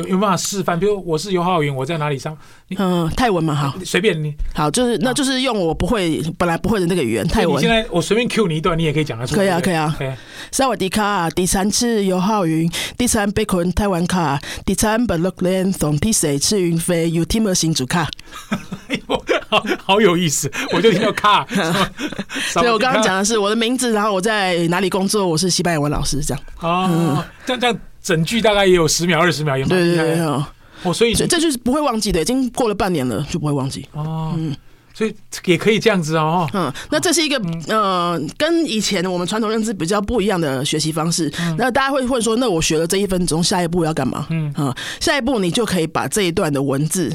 [0.00, 0.78] 有有办法示范？
[0.78, 2.36] 比如我是尤浩云，我在哪里上？
[2.76, 4.34] 嗯，泰文嘛，好，随便你。
[4.54, 7.56] 好，就是那就是用我不会本来不会的那个语言泰文。
[7.56, 9.38] 你现在我随便 cue 你一段，你也可以讲得出来。
[9.38, 10.16] 可以啊，可以啊。
[10.50, 18.08] 萨瓦迪卡，第三次尤浩云，第三被困台湾卡，第三把六连从第四次云飞，有听没新主卡？
[19.48, 21.46] 好好有意思，我就听到卡。
[22.52, 26.42] 所以我刚刚讲的是我的名字，然后我在哪里工作，我是西班牙文老师，这样。
[26.60, 27.78] 哦，这样这样。
[28.02, 30.04] 整句大概也有十秒、二十秒，也蛮厉害。
[30.04, 33.86] 对对对，哦，所以这就是不会忘记的，已经过了半年了，就不会忘记。
[33.92, 34.56] 哦，嗯，
[34.94, 36.48] 所以也可以这样子哦。
[36.54, 41.30] 嗯，那这是一个呃，跟以前我们传统认知比较不一样的学习方式。
[41.58, 44.26] 那大家会问说，那我学了这一分钟，下一步要干嘛？
[44.30, 47.14] 嗯，啊，下一步你就可以把这一段的文字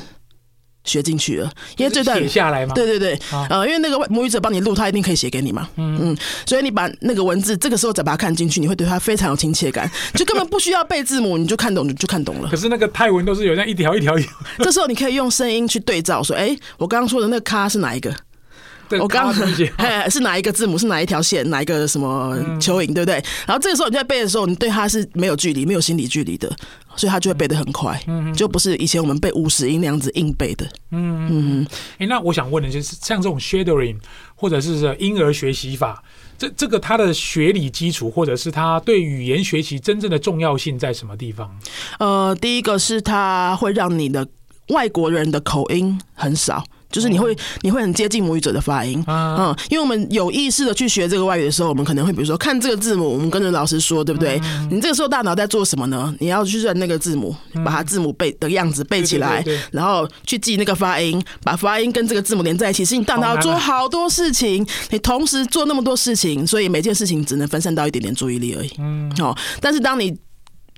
[0.85, 2.73] 学进去了，因为这段写下来嘛。
[2.73, 5.67] 对对对，啊、呃，因为那个母语者帮你录，他一定可以写给你嘛。
[5.75, 12.49] 嗯嗯，所以你把那个文字这个时候再把它看进去，你会对他非常有亲切感， 就根本不需要背字母，你就看懂，你就看懂了。
[12.49, 14.31] 可是那个泰文都是有那一条一条一条。
[14.63, 18.13] 这时候你可以用声音去对照，说：“哎，我刚刚说的那个咖是哪一个？
[18.99, 19.33] 我刚刚
[20.09, 20.77] 是哪一个字母？
[20.77, 21.49] 是哪一条线？
[21.49, 22.93] 哪一个什么蚯蚓？
[22.93, 23.15] 对不对？”
[23.47, 26.51] 然后这个时候你在背的时候，你对它是没有距离、没有心理距离的。
[26.97, 31.67] 所以它就会背得很快，嗯，就不是以前我们背五十音那样子硬背的，嗯嗯。
[31.95, 33.97] 哎、欸，那我想问的就是，像这种 shadowing
[34.33, 36.01] 或者是婴儿学习法，
[36.37, 41.53] 这这个它的学理基础，或者是它对语言学习真正的重要性在什么地方？
[41.99, 44.25] 呃，第一个是它会让你的
[44.69, 46.63] 外国人的口音很少。
[46.91, 54.39] 就是你会你会很接近母语者的发音，嗯，因为我们有意识的去学这个外语的时候，我们可能会比如说看这个字母，我们跟着老师说，对不对？
[54.71, 56.13] 你这个时候大脑在做什么呢？
[56.19, 62.85] 你要去认那个字母，把它字母背的样子背起来，然后去记那个发音，把发音跟这个字母连在一起。
[62.85, 68.71] 是你大脑要做好多事情，你同时做那么多事情，所以每件事情只能分散到一点点注意力而已。
[68.77, 70.15] 嗯，好，但是当你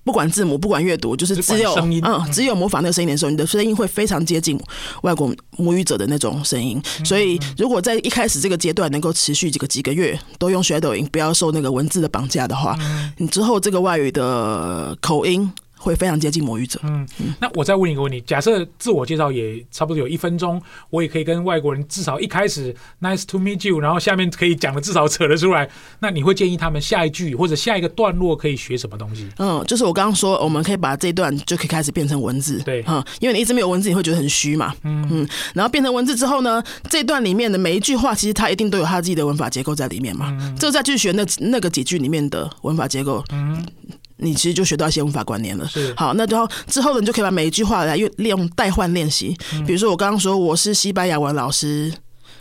[0.07, 4.57] 不管字母，不管阅读，就是只有声音，嗯，只有模仿那个声音的时候，你的声音会非常接近
[5.01, 6.81] 外国母语者的那种声音。
[7.03, 12.79] 所以，如果在一开始这个阶段能够持续几个几个月，都用 shadowing，不要受那个文字的绑架的话，
[13.17, 15.51] 你之后这个外语的口音。
[15.77, 16.79] 会非常接近魔语者。
[16.83, 17.07] 嗯，
[17.39, 25.69] 那我再问一个问题：假设自我介绍也差不多有一分钟，我也可以跟外国人至少一开始 Nice to meet you，然后下面可以讲的至少扯得出来。
[25.99, 29.27] 那你会建议他们下一句或者下一个段落可以学什么东西？
[29.37, 32.59] 嗯，就是我刚刚说，我们可以把这一段就可以开始变成文字。
[32.63, 34.73] 对，哈、嗯，因为你一直没有文字，你会觉得很虚嘛。
[34.83, 40.35] 嗯嗯，然后变成文字之后呢，这段里面的每一句话，其实它一定都有它自己的文法结构在里面嘛。
[40.41, 43.23] 嗯，这个再去学那那个几句里面的文法结构。
[43.31, 43.65] 嗯。
[44.17, 45.67] 你其实就学到一些文法观念了。
[45.67, 49.35] 是，好，那之后之后呢，你就可以把每一句话来用利用代换练习。
[49.65, 51.93] 比如说我刚刚说我是西班牙文老师。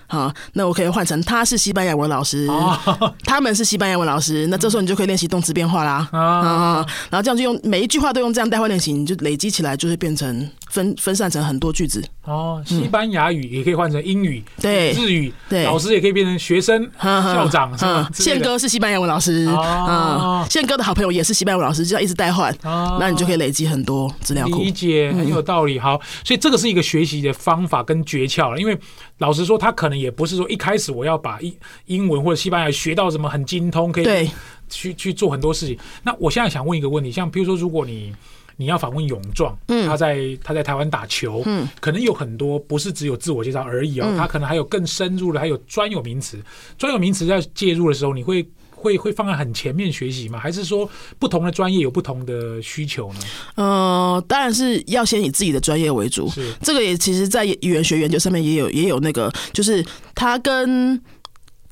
[0.09, 2.79] 好，那我可以换成他是西班牙文老师，哦、
[3.25, 4.47] 他们是西班牙文老师。
[4.49, 6.09] 那这时候你就可以练习动词变化啦。
[6.12, 12.03] 啊、哦，然后这样就用每一句话都用这样代换练习，你就累积起来就会变成分分散成很多句子。
[12.25, 17.77] 哦，西班牙语也可以换成英语，对、嗯，日语，对，老师也可以变成学生、嗯、校长。
[17.81, 24.59] 嗯，宪哥是西班牙文老师，啊、哦，宪、嗯、哥的好朋友也是西班牙文老师，就这样一直代换，哦、那你就可以累积很多资料库。
[24.59, 25.79] 理解，很有道理。
[25.79, 28.77] 好，所以这个是一个学习的方法跟诀窍了，因为
[29.18, 30.92] 老实说，他可能也不是说一开始。
[30.92, 34.31] 我要把英英文或者西班牙学到什么很精通，可以
[34.68, 35.79] 去去做很多事情。
[36.02, 38.14] 那我现在想问一个问题，像比如说，如果你
[38.57, 46.38] 你要访问勇壮，嗯，他在他在台湾打球，嗯，可能有很多不是只有自我介绍而已哦，他可能还有更深入的，还有专有名词。
[46.76, 50.38] 专有名词在介入的时候，你会会会放在很前面学习吗？
[50.38, 53.20] 还是说不同的专业有不同的需求呢？
[53.56, 56.28] 呃，当然是要先以自己的专业为主。
[56.28, 59.84] 是这个也其实，在语言学研究上面也有也有那个，就是
[60.14, 61.02] 它跟。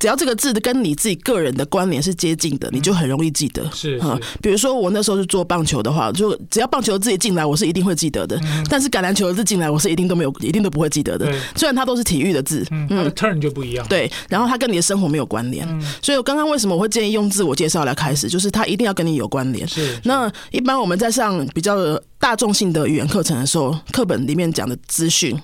[0.05, 3.65] 只要这个字跟你自己个人的关联是接近的，你就很容易记得。
[3.73, 4.07] 是，是，
[4.43, 8.39] 比如说我那时候是做棒球的话，就只要棒球字进来，我是一定会记得的。
[8.69, 11.33] 但是橄榄球的字进来，我是一定都没有，一定都不会记得的。
[11.57, 13.87] 虽然它都是体育的字，嗯，它的 turn 就不一样。
[13.89, 15.67] 对，然后它跟你的生活没有关联。
[16.03, 19.67] 所以我刚刚为什么我会建议用自我介绍来开始，就是它一定要跟你有关联。
[19.67, 19.99] 是。
[20.05, 25.35] 那一般我们在上比较大众性的语言课程的时候，课本里面讲的资讯。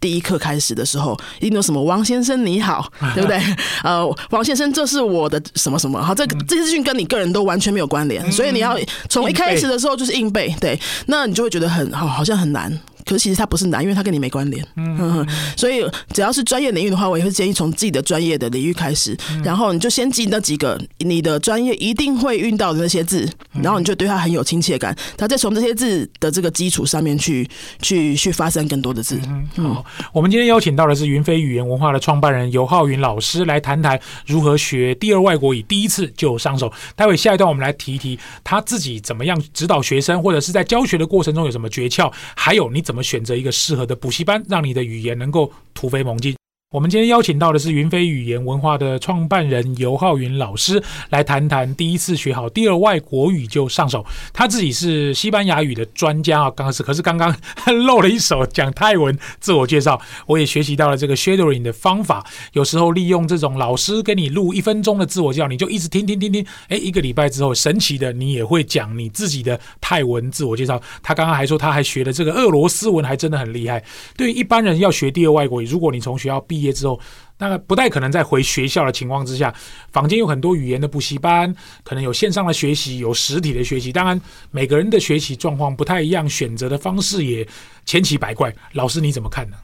[0.00, 3.38] 第一课开始的时候，一定有什么王先生你好， 对不对？
[3.84, 6.02] 呃，王先生，这是我的什么什么？
[6.02, 12.80] 好，这这些资讯跟你个人都完全没有关联，所以你要从一开始的时候就是硬背，对，那你就会觉得很好，好像很难。
[13.04, 14.66] 可是其实它不是难，因为它跟你没关联。
[14.76, 23.28] 嗯哼，所以只要是专业领域的话，我也会建议从自己的专业的领域开始，然后你就先记那几个你的专业一定会遇到的那些字，
[23.62, 27.48] 然后你就对它很有亲切感，然后再从这些字的这个基础上面去
[27.80, 29.20] 去去发生更多的字。
[29.56, 36.72] 嗯，好，我们今天邀请到的是云飞语言文化的创办人尤浩云老师来谈谈如何学第二外国语，第一次就上手。
[36.96, 46.39] 待会下一段我们来提一提他自己怎么样指导学生，或者是在教学的过程中有什么诀窍，还有你怎怎么选择一个适合的补习班，让你的语言能够突飞猛进。
[46.72, 54.06] 我们今天邀请到的是云飞语言文化的创办人尤浩云老师，来谈谈第一次学好第二外国语就上手。
[54.32, 57.36] 他自己是西班牙语的专家啊，刚开始可是刚刚
[57.86, 62.24] 漏了一手讲泰文自我介绍，我也学习到了这个 shadowing 的方法。
[62.52, 70.80] 有时候利用这种老师给你录一分钟的自我介绍，你就一直听听听听，哎，一个礼拜之后，神奇的你也会讲你自己的泰文自我介绍。
[71.02, 73.82] 他刚刚还说他还学了这个俄罗斯文，还真的很厉害。
[74.16, 77.00] 对于一般人要学第二外国语，如果你从学校毕毕业之后，
[77.38, 79.52] 那个不太可能再回学校的情况之下，
[79.92, 83.90] 坊间有很多语言的补习班，可能有线上的学习，有实体的学习。
[83.90, 84.20] 当然，
[84.50, 87.48] 每个人的学习状况不太一样，选择的方式也
[87.86, 88.54] 千奇百怪。
[88.72, 89.56] 老师你怎么看呢？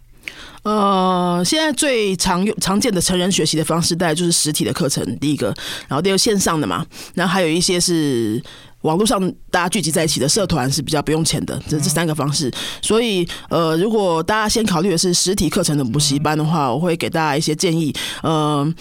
[0.62, 5.54] 呃，现在最常用、常见的成人学习的方式，大概就是实体的课程，第一个，
[5.87, 8.42] 然后第二个线上的嘛，然后还有一些是
[8.82, 12.52] 网络上大家聚集在一起的社团是比较不用钱的，这这三个方式。
[12.80, 17.92] 所以，呃，如果大家先考虑的是实体课程的补习班的话，我会给大家一些建议。
[18.22, 18.72] 呃，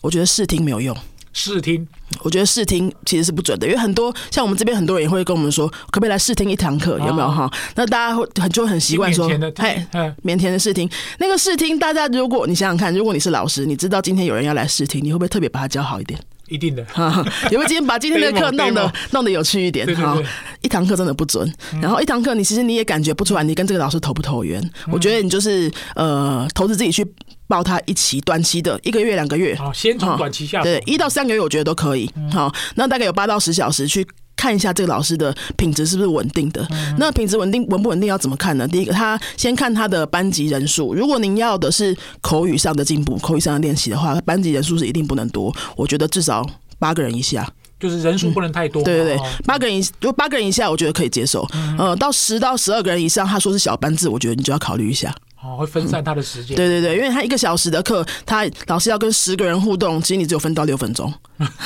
[0.00, 0.96] 我觉得试听没有用。
[1.36, 1.84] 试听，
[2.20, 7.50] 我觉得试听其实是不准的，因为很多像我们这边很多人也会跟我们说，可不可以来试听一堂课，有没有哈？
[7.74, 9.84] 那大家会很就会很习惯说，哎，
[10.22, 16.18] 腼腆的试听，那个试听，大家如果你想想看，如果你是老师，你知道今天有人要来试听，你会不会特别把他教好一点？
[16.48, 16.84] 一定的，
[17.50, 19.86] 有没有今天把今天的课弄得 弄得有趣一点？
[19.96, 20.16] 哈，
[20.62, 24.62] 一堂课真的不准，然后一堂课你其实你也感觉不出来，你跟这个老师投不投缘？
[24.90, 27.06] 我觉得你就是呃，投资自己去。
[27.46, 32.10] 报他一期短期的一个月两个月，好，先从短期下手，对，一到三个月我觉得都可以。
[32.32, 34.04] 好，那大概有八到十小时去
[34.36, 36.66] 看一下这个老师的品质是不是稳定的。
[36.98, 38.66] 那品质稳定稳不稳定要怎么看呢？
[38.68, 40.94] 第一个，他先看他的班级人数。
[40.94, 45.54] 如果您要的是口语上的进步、口语上的练习的话，班级人数是一定不能多。
[45.76, 46.44] 我觉得至少
[46.78, 48.82] 八个人以下，就是人数不能太多。
[48.82, 51.46] 对对对，八个人以如果八个人以下，我觉得可以接受。
[51.78, 55.14] 呃，到十到十二个人以上，他说是小班制，我觉得你就要考虑一下。
[55.44, 56.56] 哦，会分散他的时间。
[56.56, 61.12] 对对对，因为他一个小时的课，他老师要跟十个人互动，其实你只有分到六分钟，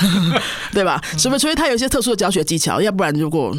[0.75, 1.01] 对吧？
[1.17, 1.39] 是不是？
[1.39, 3.57] 所以他有一些特殊的教学技巧，要不然如果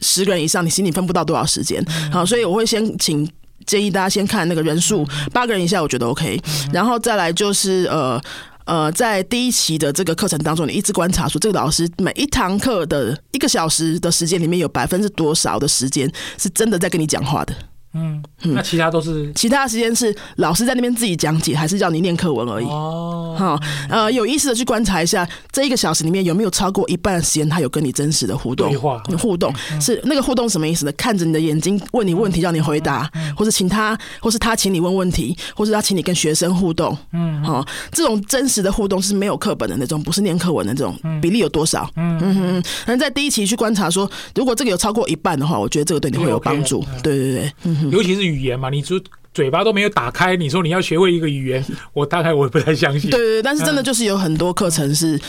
[0.00, 1.82] 十个人以上，你心里分不到多少时间。
[2.12, 3.26] 好，所以我会先请
[3.64, 6.38] 建议大家先看那个人数，八个人以下我觉得 OK，
[6.72, 8.20] 然后再来就是呃
[8.66, 17.54] 呃，在第一期的这个课程当中，你一直观察说这个老师每一堂课的一个小时的时间里面有百分之多少的时间是真的在跟你讲话的。
[17.94, 22.66] 嗯，那其他都是其他时间是老师在那边自己讲解，还是叫你念课文而已？
[22.66, 28.72] 哦，好，呃，有意识的去观察一下，这一个小时里面有没有超过一半的时间他有跟你真实的互动？
[29.18, 30.92] 互动是那个互动什么意思呢？
[30.92, 36.96] 看着你的眼睛问你问题，让你回答，或是请他，或是他请你问问题，或是他请你跟学生互动。
[37.12, 41.90] 嗯，好，这种真实的互动是没有课本的那种，不是念课文的那种，比例有多少？
[41.96, 42.62] 嗯嗯嗯。
[42.86, 46.84] 那在第一期去观察说，如果这个有超过一半的话，我觉得这个对你会有帮助。
[47.02, 47.77] 对对对，嗯。
[47.90, 49.00] 尤其是语言嘛，你就
[49.32, 53.10] 嘴巴都没有打开，你说你要学会一个语言，我大概我也不太相信。
[53.10, 55.20] 对对对，但是真的就是有很多课程是。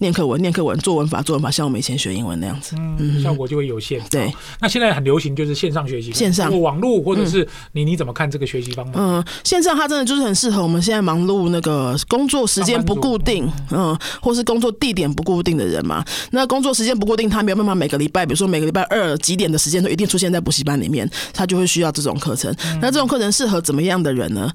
[0.00, 4.00] 念课文，念课文，作文法，作文法，像我们以前学英文那样子，嗯，效果就会有限。
[4.10, 8.92] 对，那现在很流行就是线上学习，线上网络或者是你你怎么看这个学习方法？
[8.96, 16.04] 嗯，线上它真的就是很适合我们现在忙碌那个工作时间不固定，嗯，或是工作地点不固定的人嘛。
[16.30, 22.54] 那工作时间不固定，他没有办法每个礼拜，比如说每个礼拜二几点的时间都一定出现在补习班里面，他就会需要这种课程。
[22.80, 24.50] 那这种课程适合怎么样的人呢？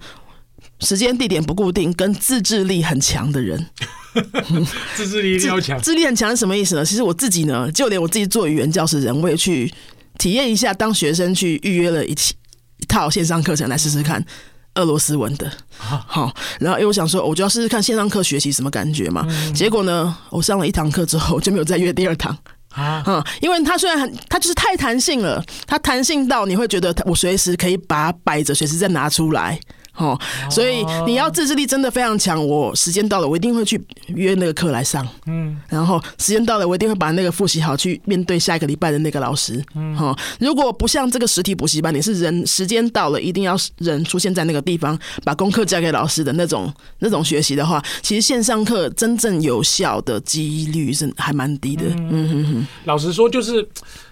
[0.79, 3.67] 时间地点不固定，跟自制力很强的人。
[4.95, 6.85] 自制力要强，自制力很强是什么意思呢？
[6.85, 9.73] 其实我自己呢，就连我自己做语言教师人，我也去
[10.17, 12.33] 体验一下，当学生去预约了一期
[12.77, 14.25] 一套线上课程来试试看
[14.75, 15.51] 俄罗斯文的。
[15.77, 19.27] 好，然后因为我想说，我就要试试看线上课学习什么感觉嘛。
[19.53, 22.38] 结果呢，我上了一堂课之后，就没有再约第二堂
[22.69, 23.03] 啊。
[23.05, 29.59] 嗯，因为它虽然很，它就是太弹性了，它弹性到你会觉得我随时可以把它摆着，随时再拿出来。
[29.95, 32.45] 哦，所以你要自制力真的非常强。
[32.45, 35.08] 我时间到了，我一定会去约那个课来上。
[35.25, 39.63] 嗯，然后时间到了，我一定会把那个复习好，去面对下一个礼拜的那个老师。
[39.75, 51.86] 嗯，好，如果不像这个实体补习班，你是人时间到了，一定要人出现在那个地方，把功课交给老师的那种那种学习的话，其实线上课真正有效的几率是还蛮低的。
[51.88, 53.67] 嗯哼哼，老实说，就是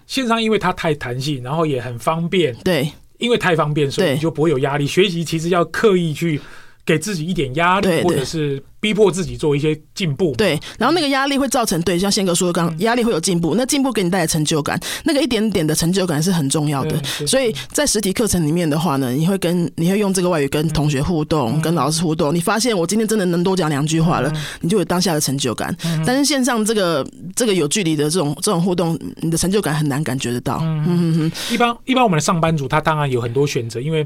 [0.07, 2.55] 线上，因为它太弹性，然后也很方便。
[2.63, 2.91] 对。
[3.23, 4.85] 因为太方便，所以你就不会有压力。
[4.85, 6.39] 学习其实要刻意去
[6.85, 8.61] 给自己一点压力，或者是。
[8.83, 17.01] 逼迫自己做一些进步，对，然后那个压力会造成，对，像宪哥说的刚刚，压力会有进步，那进步给你带来成就感，那个一点点的成就感是很重要的。
[17.25, 25.73] 所以在实体课程里面的话呢，你会跟你会用这个外语跟同学互动，跟老师互动，你发现我今天真的能多讲两句话了，你就有当下的成就感。
[26.05, 30.59] 但是线上这个这个有距离的这种这种互动，你的成就感很难感觉得到。
[30.61, 31.31] 嗯嗯嗯。
[31.49, 34.05] 一般一般我们的上班族他当然有很多选择，因为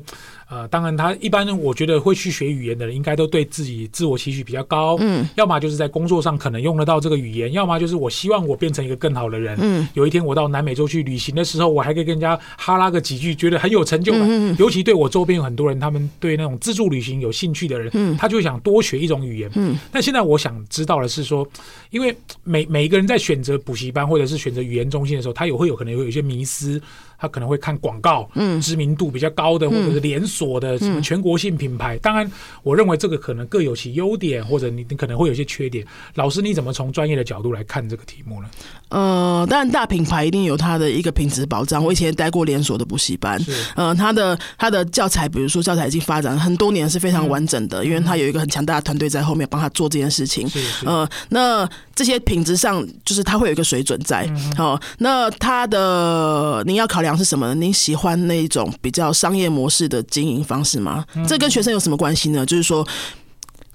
[0.49, 4.97] 呃，当然他一般我觉得会去学语言的人，应该都对自己自我期许比较高。
[4.99, 5.27] 嗯。
[5.35, 9.57] 要么就是在工作上可能用得到这个语言，要么就是我希望我变成一个更好的人。
[9.59, 14.21] 嗯，有一天我到南美洲去旅行的时候，我还可以跟人家哈拉个几句，觉得很有成就感。
[14.23, 19.49] 嗯，尤其对我周边有很多人，他们对那种自助旅行有兴趣的人，嗯，他就想多学一种语言。
[19.55, 21.47] 嗯，但现在我想知道的是说，
[21.89, 26.81] 因为每每一个人在选择补习班或者是选择语言中心的时候，他也会有可能会有一些迷思。
[27.17, 31.97] 他可能会看广告，嗯，知名度比较高的，或者是连锁的什么全国性品牌。
[31.99, 32.29] 当然，
[32.63, 35.85] 我认为这个可能各有其优点，或或者你你可能会有些缺点。
[36.15, 38.49] 老师，你怎么从专业的角度来看这个题目呢？
[38.89, 41.85] 呃，当然大品牌一定有它的一个品质保障。
[41.85, 43.39] 我以前待过连锁的补习班，
[43.75, 50.49] 呃，它的它的教材，比如说教材已经发展很多年，是非常完整的，嗯、因为它有一个很强大的团队在后面帮他做这件事情。
[50.83, 54.27] 呃，那这些品质上，就是它会有一个水准在。
[54.55, 57.55] 好、那它的你要考量是什么呢？
[57.55, 61.05] 您喜欢那一种比较商业模式的经营方式吗？
[61.13, 62.43] 嗯、这跟学生有什么关系呢？
[62.43, 62.87] 就是说，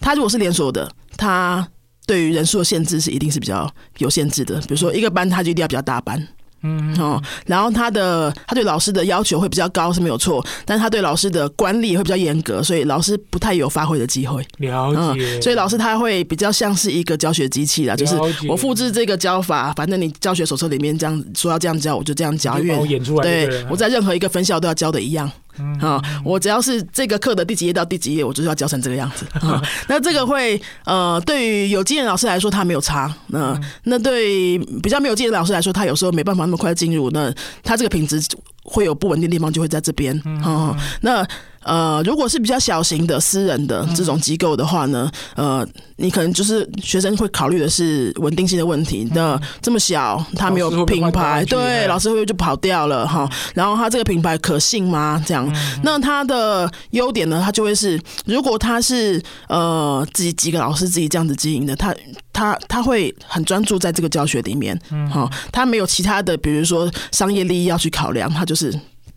[0.00, 1.68] 他如果是连锁的，他。
[2.04, 6.28] 对于人数的限制是一定是比较有限制的，比如说一个班，他就一定要比较大班，
[6.62, 14.46] 嗯哦，然后他的他对老师的要求会比较高是没有错，但是他对老师的管理会比较严格，所以老师不太有发挥的机会。
[14.58, 18.16] 了解，所以老师他会比较像是一个教学机器啦，就是
[18.48, 25.30] 我复制这个教法，反正你教学手册里面这样说要这样教，我就这样教，因为我演出来，对，我在任何一个分校都要教的一样。
[25.58, 29.26] 嗯，好，我只要是这个课的第几页到第几页，我就是要教成这个样子。
[29.88, 33.14] 那这个会呃，对于有经验老师来说，他没有差。
[33.28, 38.20] 那那对比较没有经验的老师来说，他有时候没办法那么快进入，那他这个品质
[38.64, 40.20] 会有不稳定的地方，就会在这边。
[40.24, 41.26] 嗯，那。
[41.64, 49.08] 呃，如果是比较小型的私人的这种机构的话呢，呃，你可能就是学生会考虑的是稳定性的问题。
[49.14, 53.28] 那这么小，他没有品牌，对，老师会不会就跑掉了哈？
[53.54, 55.22] 然后他这个品牌可信吗？
[55.26, 55.48] 这样，
[55.82, 57.40] 那他的优点呢？
[57.44, 61.94] 他就会是，如果他是呃自己几个老师自己这样子经营的，他
[62.32, 64.78] 他他会很专注在这个教学里面，
[65.10, 68.72] 好，他没有其他的，比如说商业利益要去考量，他就是。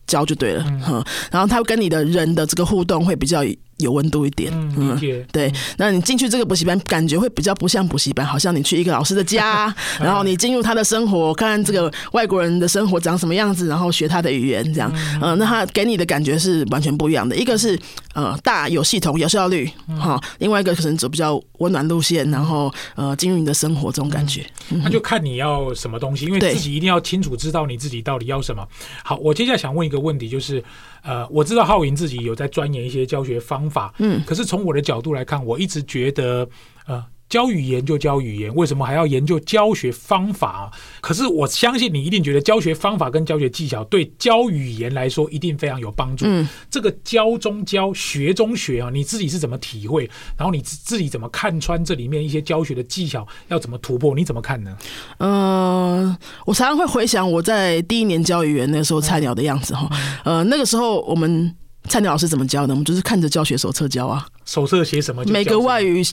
[0.08, 3.44] 教就对了，嗯，然后他跟你的人的这个互动会比较
[3.78, 4.98] 有温度一点，嗯，
[5.32, 5.52] 对。
[5.78, 17.36] 那你进去这个补习班，感觉会比较不像补习班，好像你去一个老师的家， 然后你进入他的生活，看看这个外国人的生活长什么样子，然后学他的语言，这样，嗯，那他给你的感觉是完全不一样的。
[17.36, 17.78] 一个是
[18.14, 24.46] 呃大有系统有效率，哈，另外一个可能走比较温暖路线，然后呃进入你的生活这种感觉。
[24.70, 28.66] 那就看你要什么东西，因为自己一定要清楚知道你自己到底要什么。
[29.04, 30.64] 好，我接下来想问一个问题，就是。
[31.08, 36.48] 呃，我知道浩云自己有在钻研一些教学方法，嗯，可是从我的角度来看，我一直觉得，
[36.88, 37.04] 呃。
[37.28, 40.72] 教语言就教语言，为什么还要研究教学方法？
[41.02, 46.24] 可是我相信你一定觉得教学方法跟教学技巧对教语言来说一定非常有帮助。
[46.28, 50.08] 嗯，这个教中教，学中学啊，你自己是怎么体会？
[50.38, 54.14] 然后你自己怎么看穿这里面一些教学的技巧要怎么突破？
[54.14, 54.78] 你怎么看呢？
[55.18, 59.90] 嗯、呃，我常常会回想我在第一年教语言那时候菜鸟的样子哈。
[60.26, 61.54] 嗯、呃，那个时候我们
[61.88, 62.74] 菜鸟老师怎么教的？
[62.74, 64.26] 我们就是看着教学手册教啊。
[64.46, 65.24] 手册写什么？
[65.26, 66.04] 每个外语。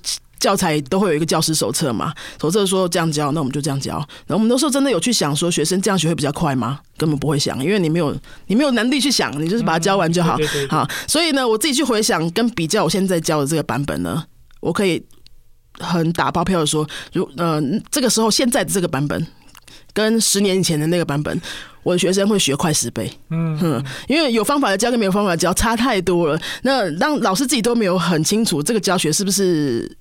[0.42, 4.04] 教材都会有一个教师手册嘛，手册说这样教，那我们就这样教。
[4.26, 6.80] 那我们那时候真的有去想说，学生这样学会比较快吗？
[6.96, 8.12] 根本不会想，因为你没有
[8.48, 10.36] 你没有能力去想，你就是把它教完就好。
[10.68, 14.24] 好，所以呢，我自己去回想跟比较我现在教的这个版本呢，
[14.58, 15.00] 我可以
[15.78, 19.24] 很打包票的说，如呃这个时候现在的这个版本
[19.92, 21.40] 跟十年以前的那个版本，
[21.82, 23.10] 我的学生会学快十倍。
[23.30, 26.40] 嗯哼，因为有方法的教跟没有方法的教差太多了。
[26.62, 29.96] 那当老师自己都没有很清楚这个教学是不是。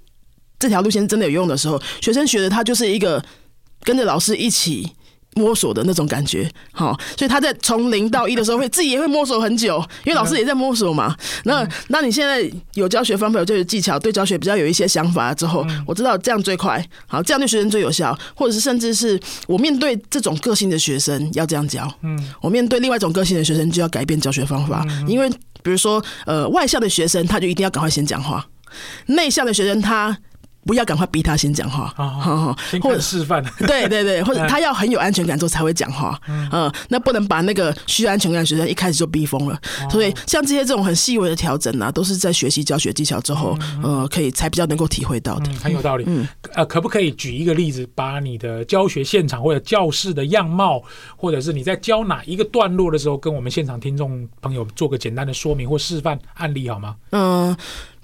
[0.60, 3.20] 这条路线真的有用的时候，学生学的他就是一个
[3.82, 4.88] 跟着老师一起
[5.36, 11.16] 摸索的那种感觉，好，所以他在从零到一的时候会自己也会摸索很久，因为老师也在摸索嘛。
[11.46, 19.18] 那那你现在有教学方法，有教学技巧，对教学比较有一些想法之后，我知道这样最快，好，这样对学生最有效，或者是甚至是
[19.48, 25.30] 我面对这种个性的学生要这样教，嗯，我面对另外一种个性的学生就要改变教学方法，因为
[25.64, 28.46] 比如说呃外向的学生他就一定要赶快先讲话，
[29.06, 30.18] 内向的学生他。
[30.66, 33.44] 不要赶快逼他先讲话，哦、先看示范。
[33.60, 36.20] 对 对对， 或者他要很有安全感之后才会讲话。
[36.28, 39.56] 嗯，嗯，那不能把那个需要安全感的学生一开始就逼疯了。
[39.56, 45.50] 哦、所以像这些这种很细微的调整啊，都是在学习教学技巧之后，呃，可以才比较能够体会到的。
[45.52, 46.04] 嗯、很有道理。
[46.08, 50.82] 嗯，呃，可不可以举一个例子，把你的教学现场或者教室的样貌，
[51.16, 56.96] 或者是你在教哪一个段落的时候，跟我们现场听众朋友做个简单的说明或示范案例好吗？
[57.12, 57.56] 嗯。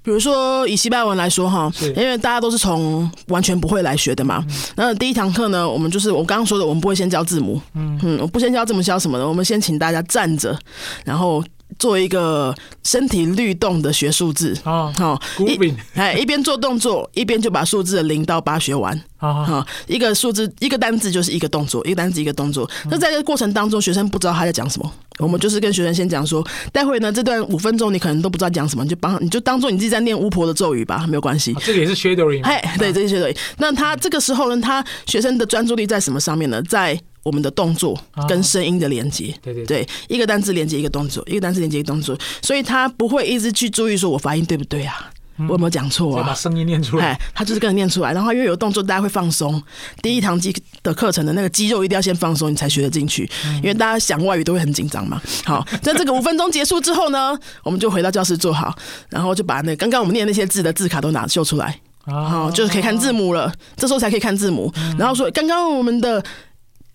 [0.07, 4.41] 比如说以西班牙文来说哈，因为大家都是从完全不会来学的嘛。
[4.77, 10.57] 那第一堂课呢，我们就是我刚刚说的，我们不会先教字母，嗯嗯，我不先教字母教什么的，我们先请大家站着，
[11.03, 11.43] 然后。
[11.79, 22.69] 做一个身体律动的学数字啊，好，一哎一边做动作一边就把数字的零到八学完啊，一个数字一个单字就是一个动作，一个单字一个动作。
[22.89, 31.55] 那在这个过程当中，学生不知道他在讲什么，我们就是跟学生先讲说，待会呢这段五分钟你可能都不知道讲什么，你就帮你就当做你自己在念巫婆的咒语吧，没有关系。
[31.61, 33.37] 这个也是 shadowing，哎，对，这是 shadowing。
[33.57, 36.61] 那他这个时候呢，他学生的专注力在什么上面呢？
[36.63, 37.99] 在我们的动作
[38.29, 46.23] 跟声音的连接，对对对，一个单字连接一个动作，一个单字连接一个动作，所以他不会一直去注意说我发音对不对啊，我有没有讲错啊？
[46.25, 48.13] 把声音念出来，他就是跟着念出来。
[48.13, 49.61] 然后因为有动作，大家会放松。
[50.01, 53.29] 第一堂机的课程的那个肌肉一定要先放松，你才学得进去。
[53.57, 55.21] 因为大家想外语都会很紧张嘛。
[55.43, 58.73] 好，在这个五分钟结束之后呢， 我们就回到教室坐好，
[59.09, 61.79] 然后就把那刚刚我们念那些字的字卡都拿秀出来。
[62.05, 63.53] 好，就是可以看字母了。
[63.75, 64.73] 这时候才可以看字母。
[64.97, 66.23] 然后说刚刚我们的。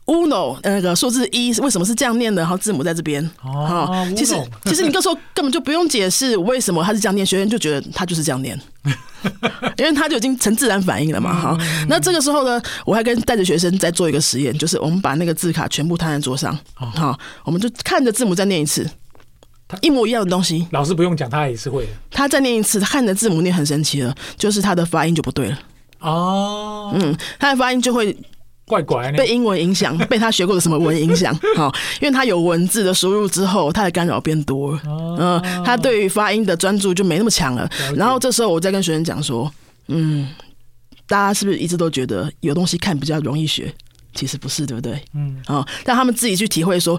[0.05, 2.43] Uno 那个数字一为什么是这样念的？
[2.43, 3.25] 然后字母在这边。
[3.43, 4.35] 哦，其实
[4.65, 8.61] 其实你那时候根本就不用解释为什么他是这样念，学员就觉得他就是这样念，
[9.79, 11.33] 因为他就已经成自然反应了嘛。
[11.33, 11.57] 哈，
[11.89, 18.85] 那这个时候呢，我还跟带着学生在做一个实验，就是我们把那个字卡全部摊在桌上，好，我们就看着字母再念一次，
[19.83, 20.67] 一模一样的东西。
[20.73, 21.93] 老师不用讲，他也是会的。
[22.11, 25.59] 他再念一次，他看着字母念很神奇了，就是他的发音就不对了。
[26.01, 28.17] 哦，嗯，他的发音就会。
[28.73, 31.39] 怪怪，被英文影响， 被他学过的什么文影响？
[31.55, 31.71] 好，
[32.01, 34.81] 因为他有文字的输入之后，他的干扰变多了。
[35.19, 37.69] 嗯，他对于发音的专注就没那么强了。
[37.95, 39.53] 然后这时候我再跟学生讲说，
[39.89, 40.27] 嗯，
[41.07, 43.71] 大家是不是一直都觉得有东西看比较容易学？
[44.15, 44.99] 其实不是，对不对？
[45.15, 46.99] 嗯，啊，让他们自己去体会说，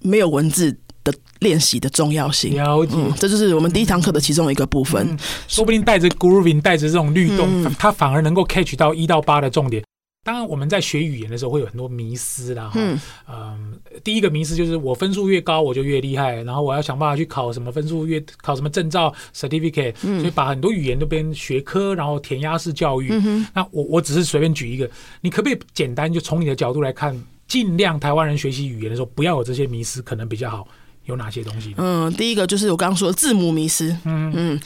[0.00, 2.54] 没有文字的练习的重要性。
[2.54, 5.14] 了解，这就是我们第一堂课的其中一个部分。
[5.46, 9.82] 说不定带着 grooving，带着这种律动，他反而能够 catch 到一到八的重点。
[10.24, 12.70] 当然，我们在学语言的时候会有很多迷思啦。
[12.76, 12.96] 嗯，
[13.28, 23.12] 嗯，第一个迷思就是我分数越高我就越厉害，然后我要想办法去考什么分数越考什么证照 certificate，所以把很多语言都变成学科，然后填鸭式教育。
[23.52, 24.88] 那我我只是随便举一个，
[25.22, 30.68] 你可不可以简单就从你的角度来看，尽量台湾人学习语言的时候不要有这些迷思，可能比较好。
[31.06, 31.74] 有哪些东西？
[31.78, 33.90] 嗯，第一个就是我刚刚说的字母迷失。
[34.04, 34.60] 嗯嗯。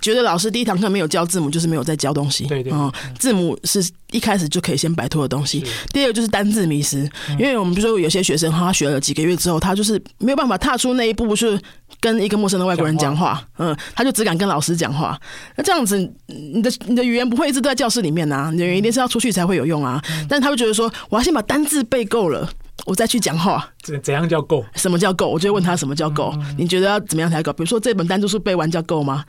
[0.00, 2.46] 觉得老师第一堂课没有教字母，就是没有在教东西。
[2.46, 5.64] 对对，对，嗯，字母是一开始就可以先摆脱的东西。
[5.92, 11.60] 第二个就是单字迷失，因为我们比如说有些学生他学了几个月之后，他就是没有办法踏出那一步，是
[12.00, 13.42] 跟一个陌生的外国人讲话。
[13.58, 15.18] 嗯，他就只敢跟老师讲话。
[15.56, 20.02] 那这样子，你的你的语言不会一直都在教室里面啊，你的语言一定是要出去才会有用啊。
[20.28, 22.48] 但是他会觉得说，我要先把单字背够了。
[22.86, 24.64] 我再去讲话，怎怎样叫够？
[24.74, 25.28] 什么叫够？
[25.28, 26.32] 我就问他什么叫够？
[26.56, 27.52] 你觉得要怎么样才够？
[27.52, 29.24] 比如说这本单字书背完叫够吗？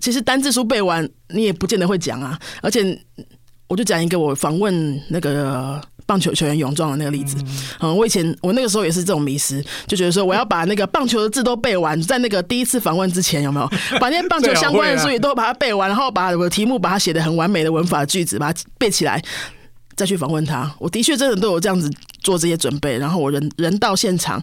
[0.00, 2.38] 其实单字书背完你也不见得会讲啊。
[2.60, 2.96] 而且
[3.68, 7.36] 我就讲一个我访问那个棒球球员泳装的那个例子。
[7.40, 7.46] 嗯，
[7.80, 13.66] 嗯，我以前我那个时候也是这种迷失，就觉得说我要把那个棒球的字都背完，在那个第一次访问之前有没有
[13.98, 19.22] 把那些棒球相关的书也都把它背完，然后把我的题目把它写的很完美的文法句子把它背起来。
[19.96, 21.90] 再去访问他，我的确真的都有这样子
[22.22, 22.98] 做这些准备。
[22.98, 24.42] 然后我人人到现场，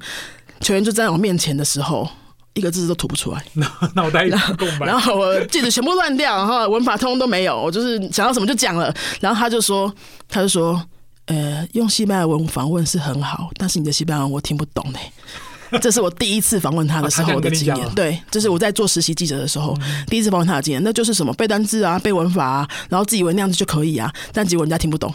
[0.61, 2.07] 球员就站在我面前的时候，
[2.53, 3.43] 一个字都吐不出来，
[3.95, 4.85] 脑袋一空白。
[4.85, 8.93] 然后我句子全部乱掉，然后文法通通都没有，我就是想到什么就讲了。
[9.19, 9.93] 然后他就说，
[10.27, 10.81] 他就说，
[11.25, 14.99] 呃，用西班牙文访问是很好，但是你的西班牙文我听不懂嘞。
[15.81, 20.81] 这是我第一次访问他的时候的经验，对，这是我在做实习记者的时候第一次访问他的经验。
[20.83, 25.13] 那就是什么背单字啊，背文法啊，然后自以为那样子就可以啊，但结果人家听不懂。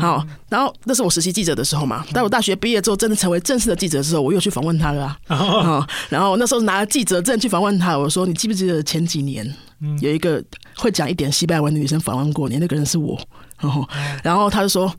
[0.00, 2.04] 好，然后那是我实习记者的时候嘛。
[2.12, 5.36] 但我大学毕业之后，真的成为正式的记者的时候，我又去访问他了啊。
[5.36, 9.54] 啊，然后那时候拿了记者证去访问他，我说：“你记不记得前几年
[10.00, 10.42] 有一个
[10.76, 12.56] 会讲一点西班牙文的女生访问过你？
[12.56, 13.18] 那个人是我。”
[13.60, 13.88] 然后，
[14.24, 14.92] 然后他就说。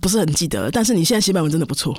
[0.00, 1.96] 不是很记得，但是你现在西班牙文真的不错。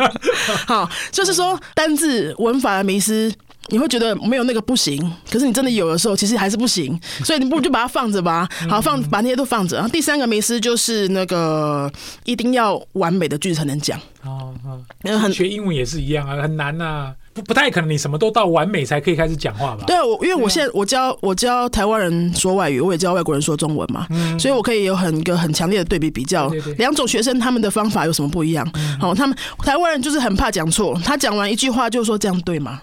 [0.66, 3.32] 好，就是说单字文法的迷失，
[3.68, 5.00] 你会觉得没有那个不行，
[5.30, 8.48] 可是你真的有的时候，其实还是不行，所以你不如就把它放着吧。
[8.68, 9.76] 好，放把那些都放着。
[9.76, 11.90] 然后第三个迷失就是那个
[12.24, 13.98] 一定要完美的句子才能讲。
[14.22, 17.14] 哦哦，很学英文也是一样啊，很难啊。
[17.34, 19.84] 不不太可能，你什么都到完美才可以开始讲话吧？
[19.86, 28.66] 对啊，我因为我现在我教我教台湾人说外语，我也教外国人说中文嘛，嗯、所以我可以有很一个很强烈的对比比较，两种学生他们的方法有什么不一样？
[29.00, 32.82] 好、嗯，他们台湾人就是很怕讲错，他讲完一句话就说这样对吗？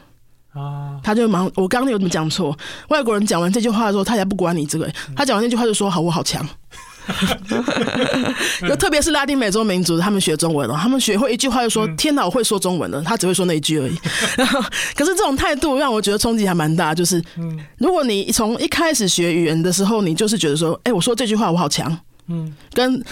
[0.53, 2.57] 啊，他就忙，我刚刚有怎么讲错？
[2.87, 6.43] 外国人讲完这句话的时候，他才不管你这个，他讲完那句话就说好，我好强。
[8.67, 13.95] 就特别是拉丁美洲民族，他们学中文了，他们学会一句话就说：“天哪，我会说中文了。”他只会说那一句而已。
[14.95, 16.93] 可是这种态度让我觉得冲击还蛮大。
[16.93, 17.21] 就是，
[17.77, 21.97] 如果你从一开始学语言的时候，你就是觉得说：“哎、欸，我说这句话我好强。”
[22.27, 23.03] 嗯，跟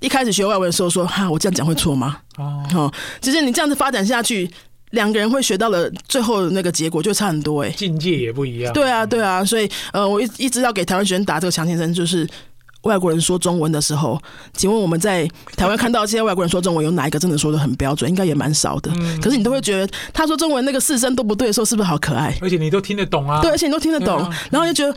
[0.00, 4.50] 一开始学外文的时候说：“哈，我这样讲会错吗？”哦，其实你这样子发展下去，
[4.90, 7.62] 两个人会学到的最后的那个结果就差很多。
[7.62, 8.72] 哎，境界也不一样。
[8.72, 12.26] 对啊，对啊，所以呃，我一一直要给台湾学生打这个强心针，就是。
[12.88, 14.20] 外国人说中文的时候，
[14.54, 18.08] 请问我们在台湾看到这些外国人说中文，有哪一个真的说的很标准？
[18.10, 18.90] 应该也蛮少的。
[18.96, 22.34] 嗯、可是你都会觉得他说中文那个四声都不对的时候，是不是好可爱？
[22.40, 23.42] 而且你都听得懂啊。
[23.42, 24.92] 对，而且你都听得懂，啊、然后就觉得，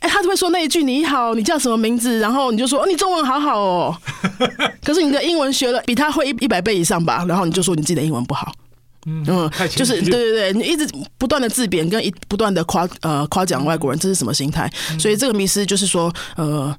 [0.00, 3.96] 哎、欸，他就会说那一句“你好，你叫什么名字？”然后你就说：“哦，你中文好好哦。
[4.84, 7.24] ”可是你的英文学了比他会一一百倍以上吧？
[7.26, 8.52] 然后你就说你自己的英文不好。
[9.06, 9.24] 嗯，
[9.74, 10.86] 就是对对对，你一直
[11.16, 14.70] 不断的自贬跟一不断的夸呃夸奖外国人，这是什么心态？
[14.98, 16.76] 所以这个迷失就是说呃。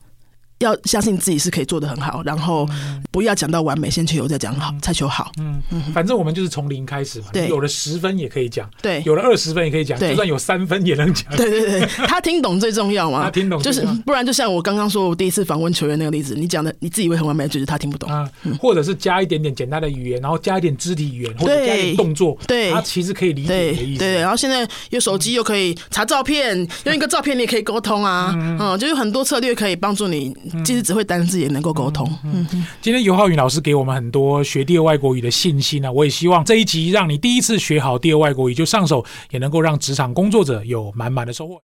[0.60, 2.68] 要相信自己是可以做的很好，然后
[3.12, 5.32] 不要讲到完美，先求有再讲好，才求好。
[5.40, 5.62] 嗯。
[5.72, 7.28] 嗯，反正我们就是从零开始嘛。
[7.32, 11.26] 对，有了十分也可以讲，对，有了二十分也可以讲，就算有三分也能讲。
[11.36, 13.24] 对对对， 他听懂最重要嘛。
[13.24, 18.10] 他听懂就是，不然就像我刚刚说，我第一次访问球员那个例子，你讲的你自己以为很完美，就是他听不懂。
[18.12, 18.30] 啊，
[18.60, 24.00] 或者是加一点点简单的语言，然后加一点肢体语言，或者加一点动作，对，他其实可以理解你的意思。
[24.00, 30.36] 对，然后现在有手机又可以查照片，用一个照片你也可以沟通啊，嗯，就有很多策略可以帮助你，
[30.66, 31.20] 其实只会单。
[31.30, 32.10] 字也能够沟通。
[32.24, 32.48] 嗯，
[32.82, 35.92] 今天尤浩宇老师给我们很多学第二外国语的信心啊！
[35.92, 41.58] 我也希望这一集让你第一次学好第二外国语就上手，也能够让职场工作者有满满的收获。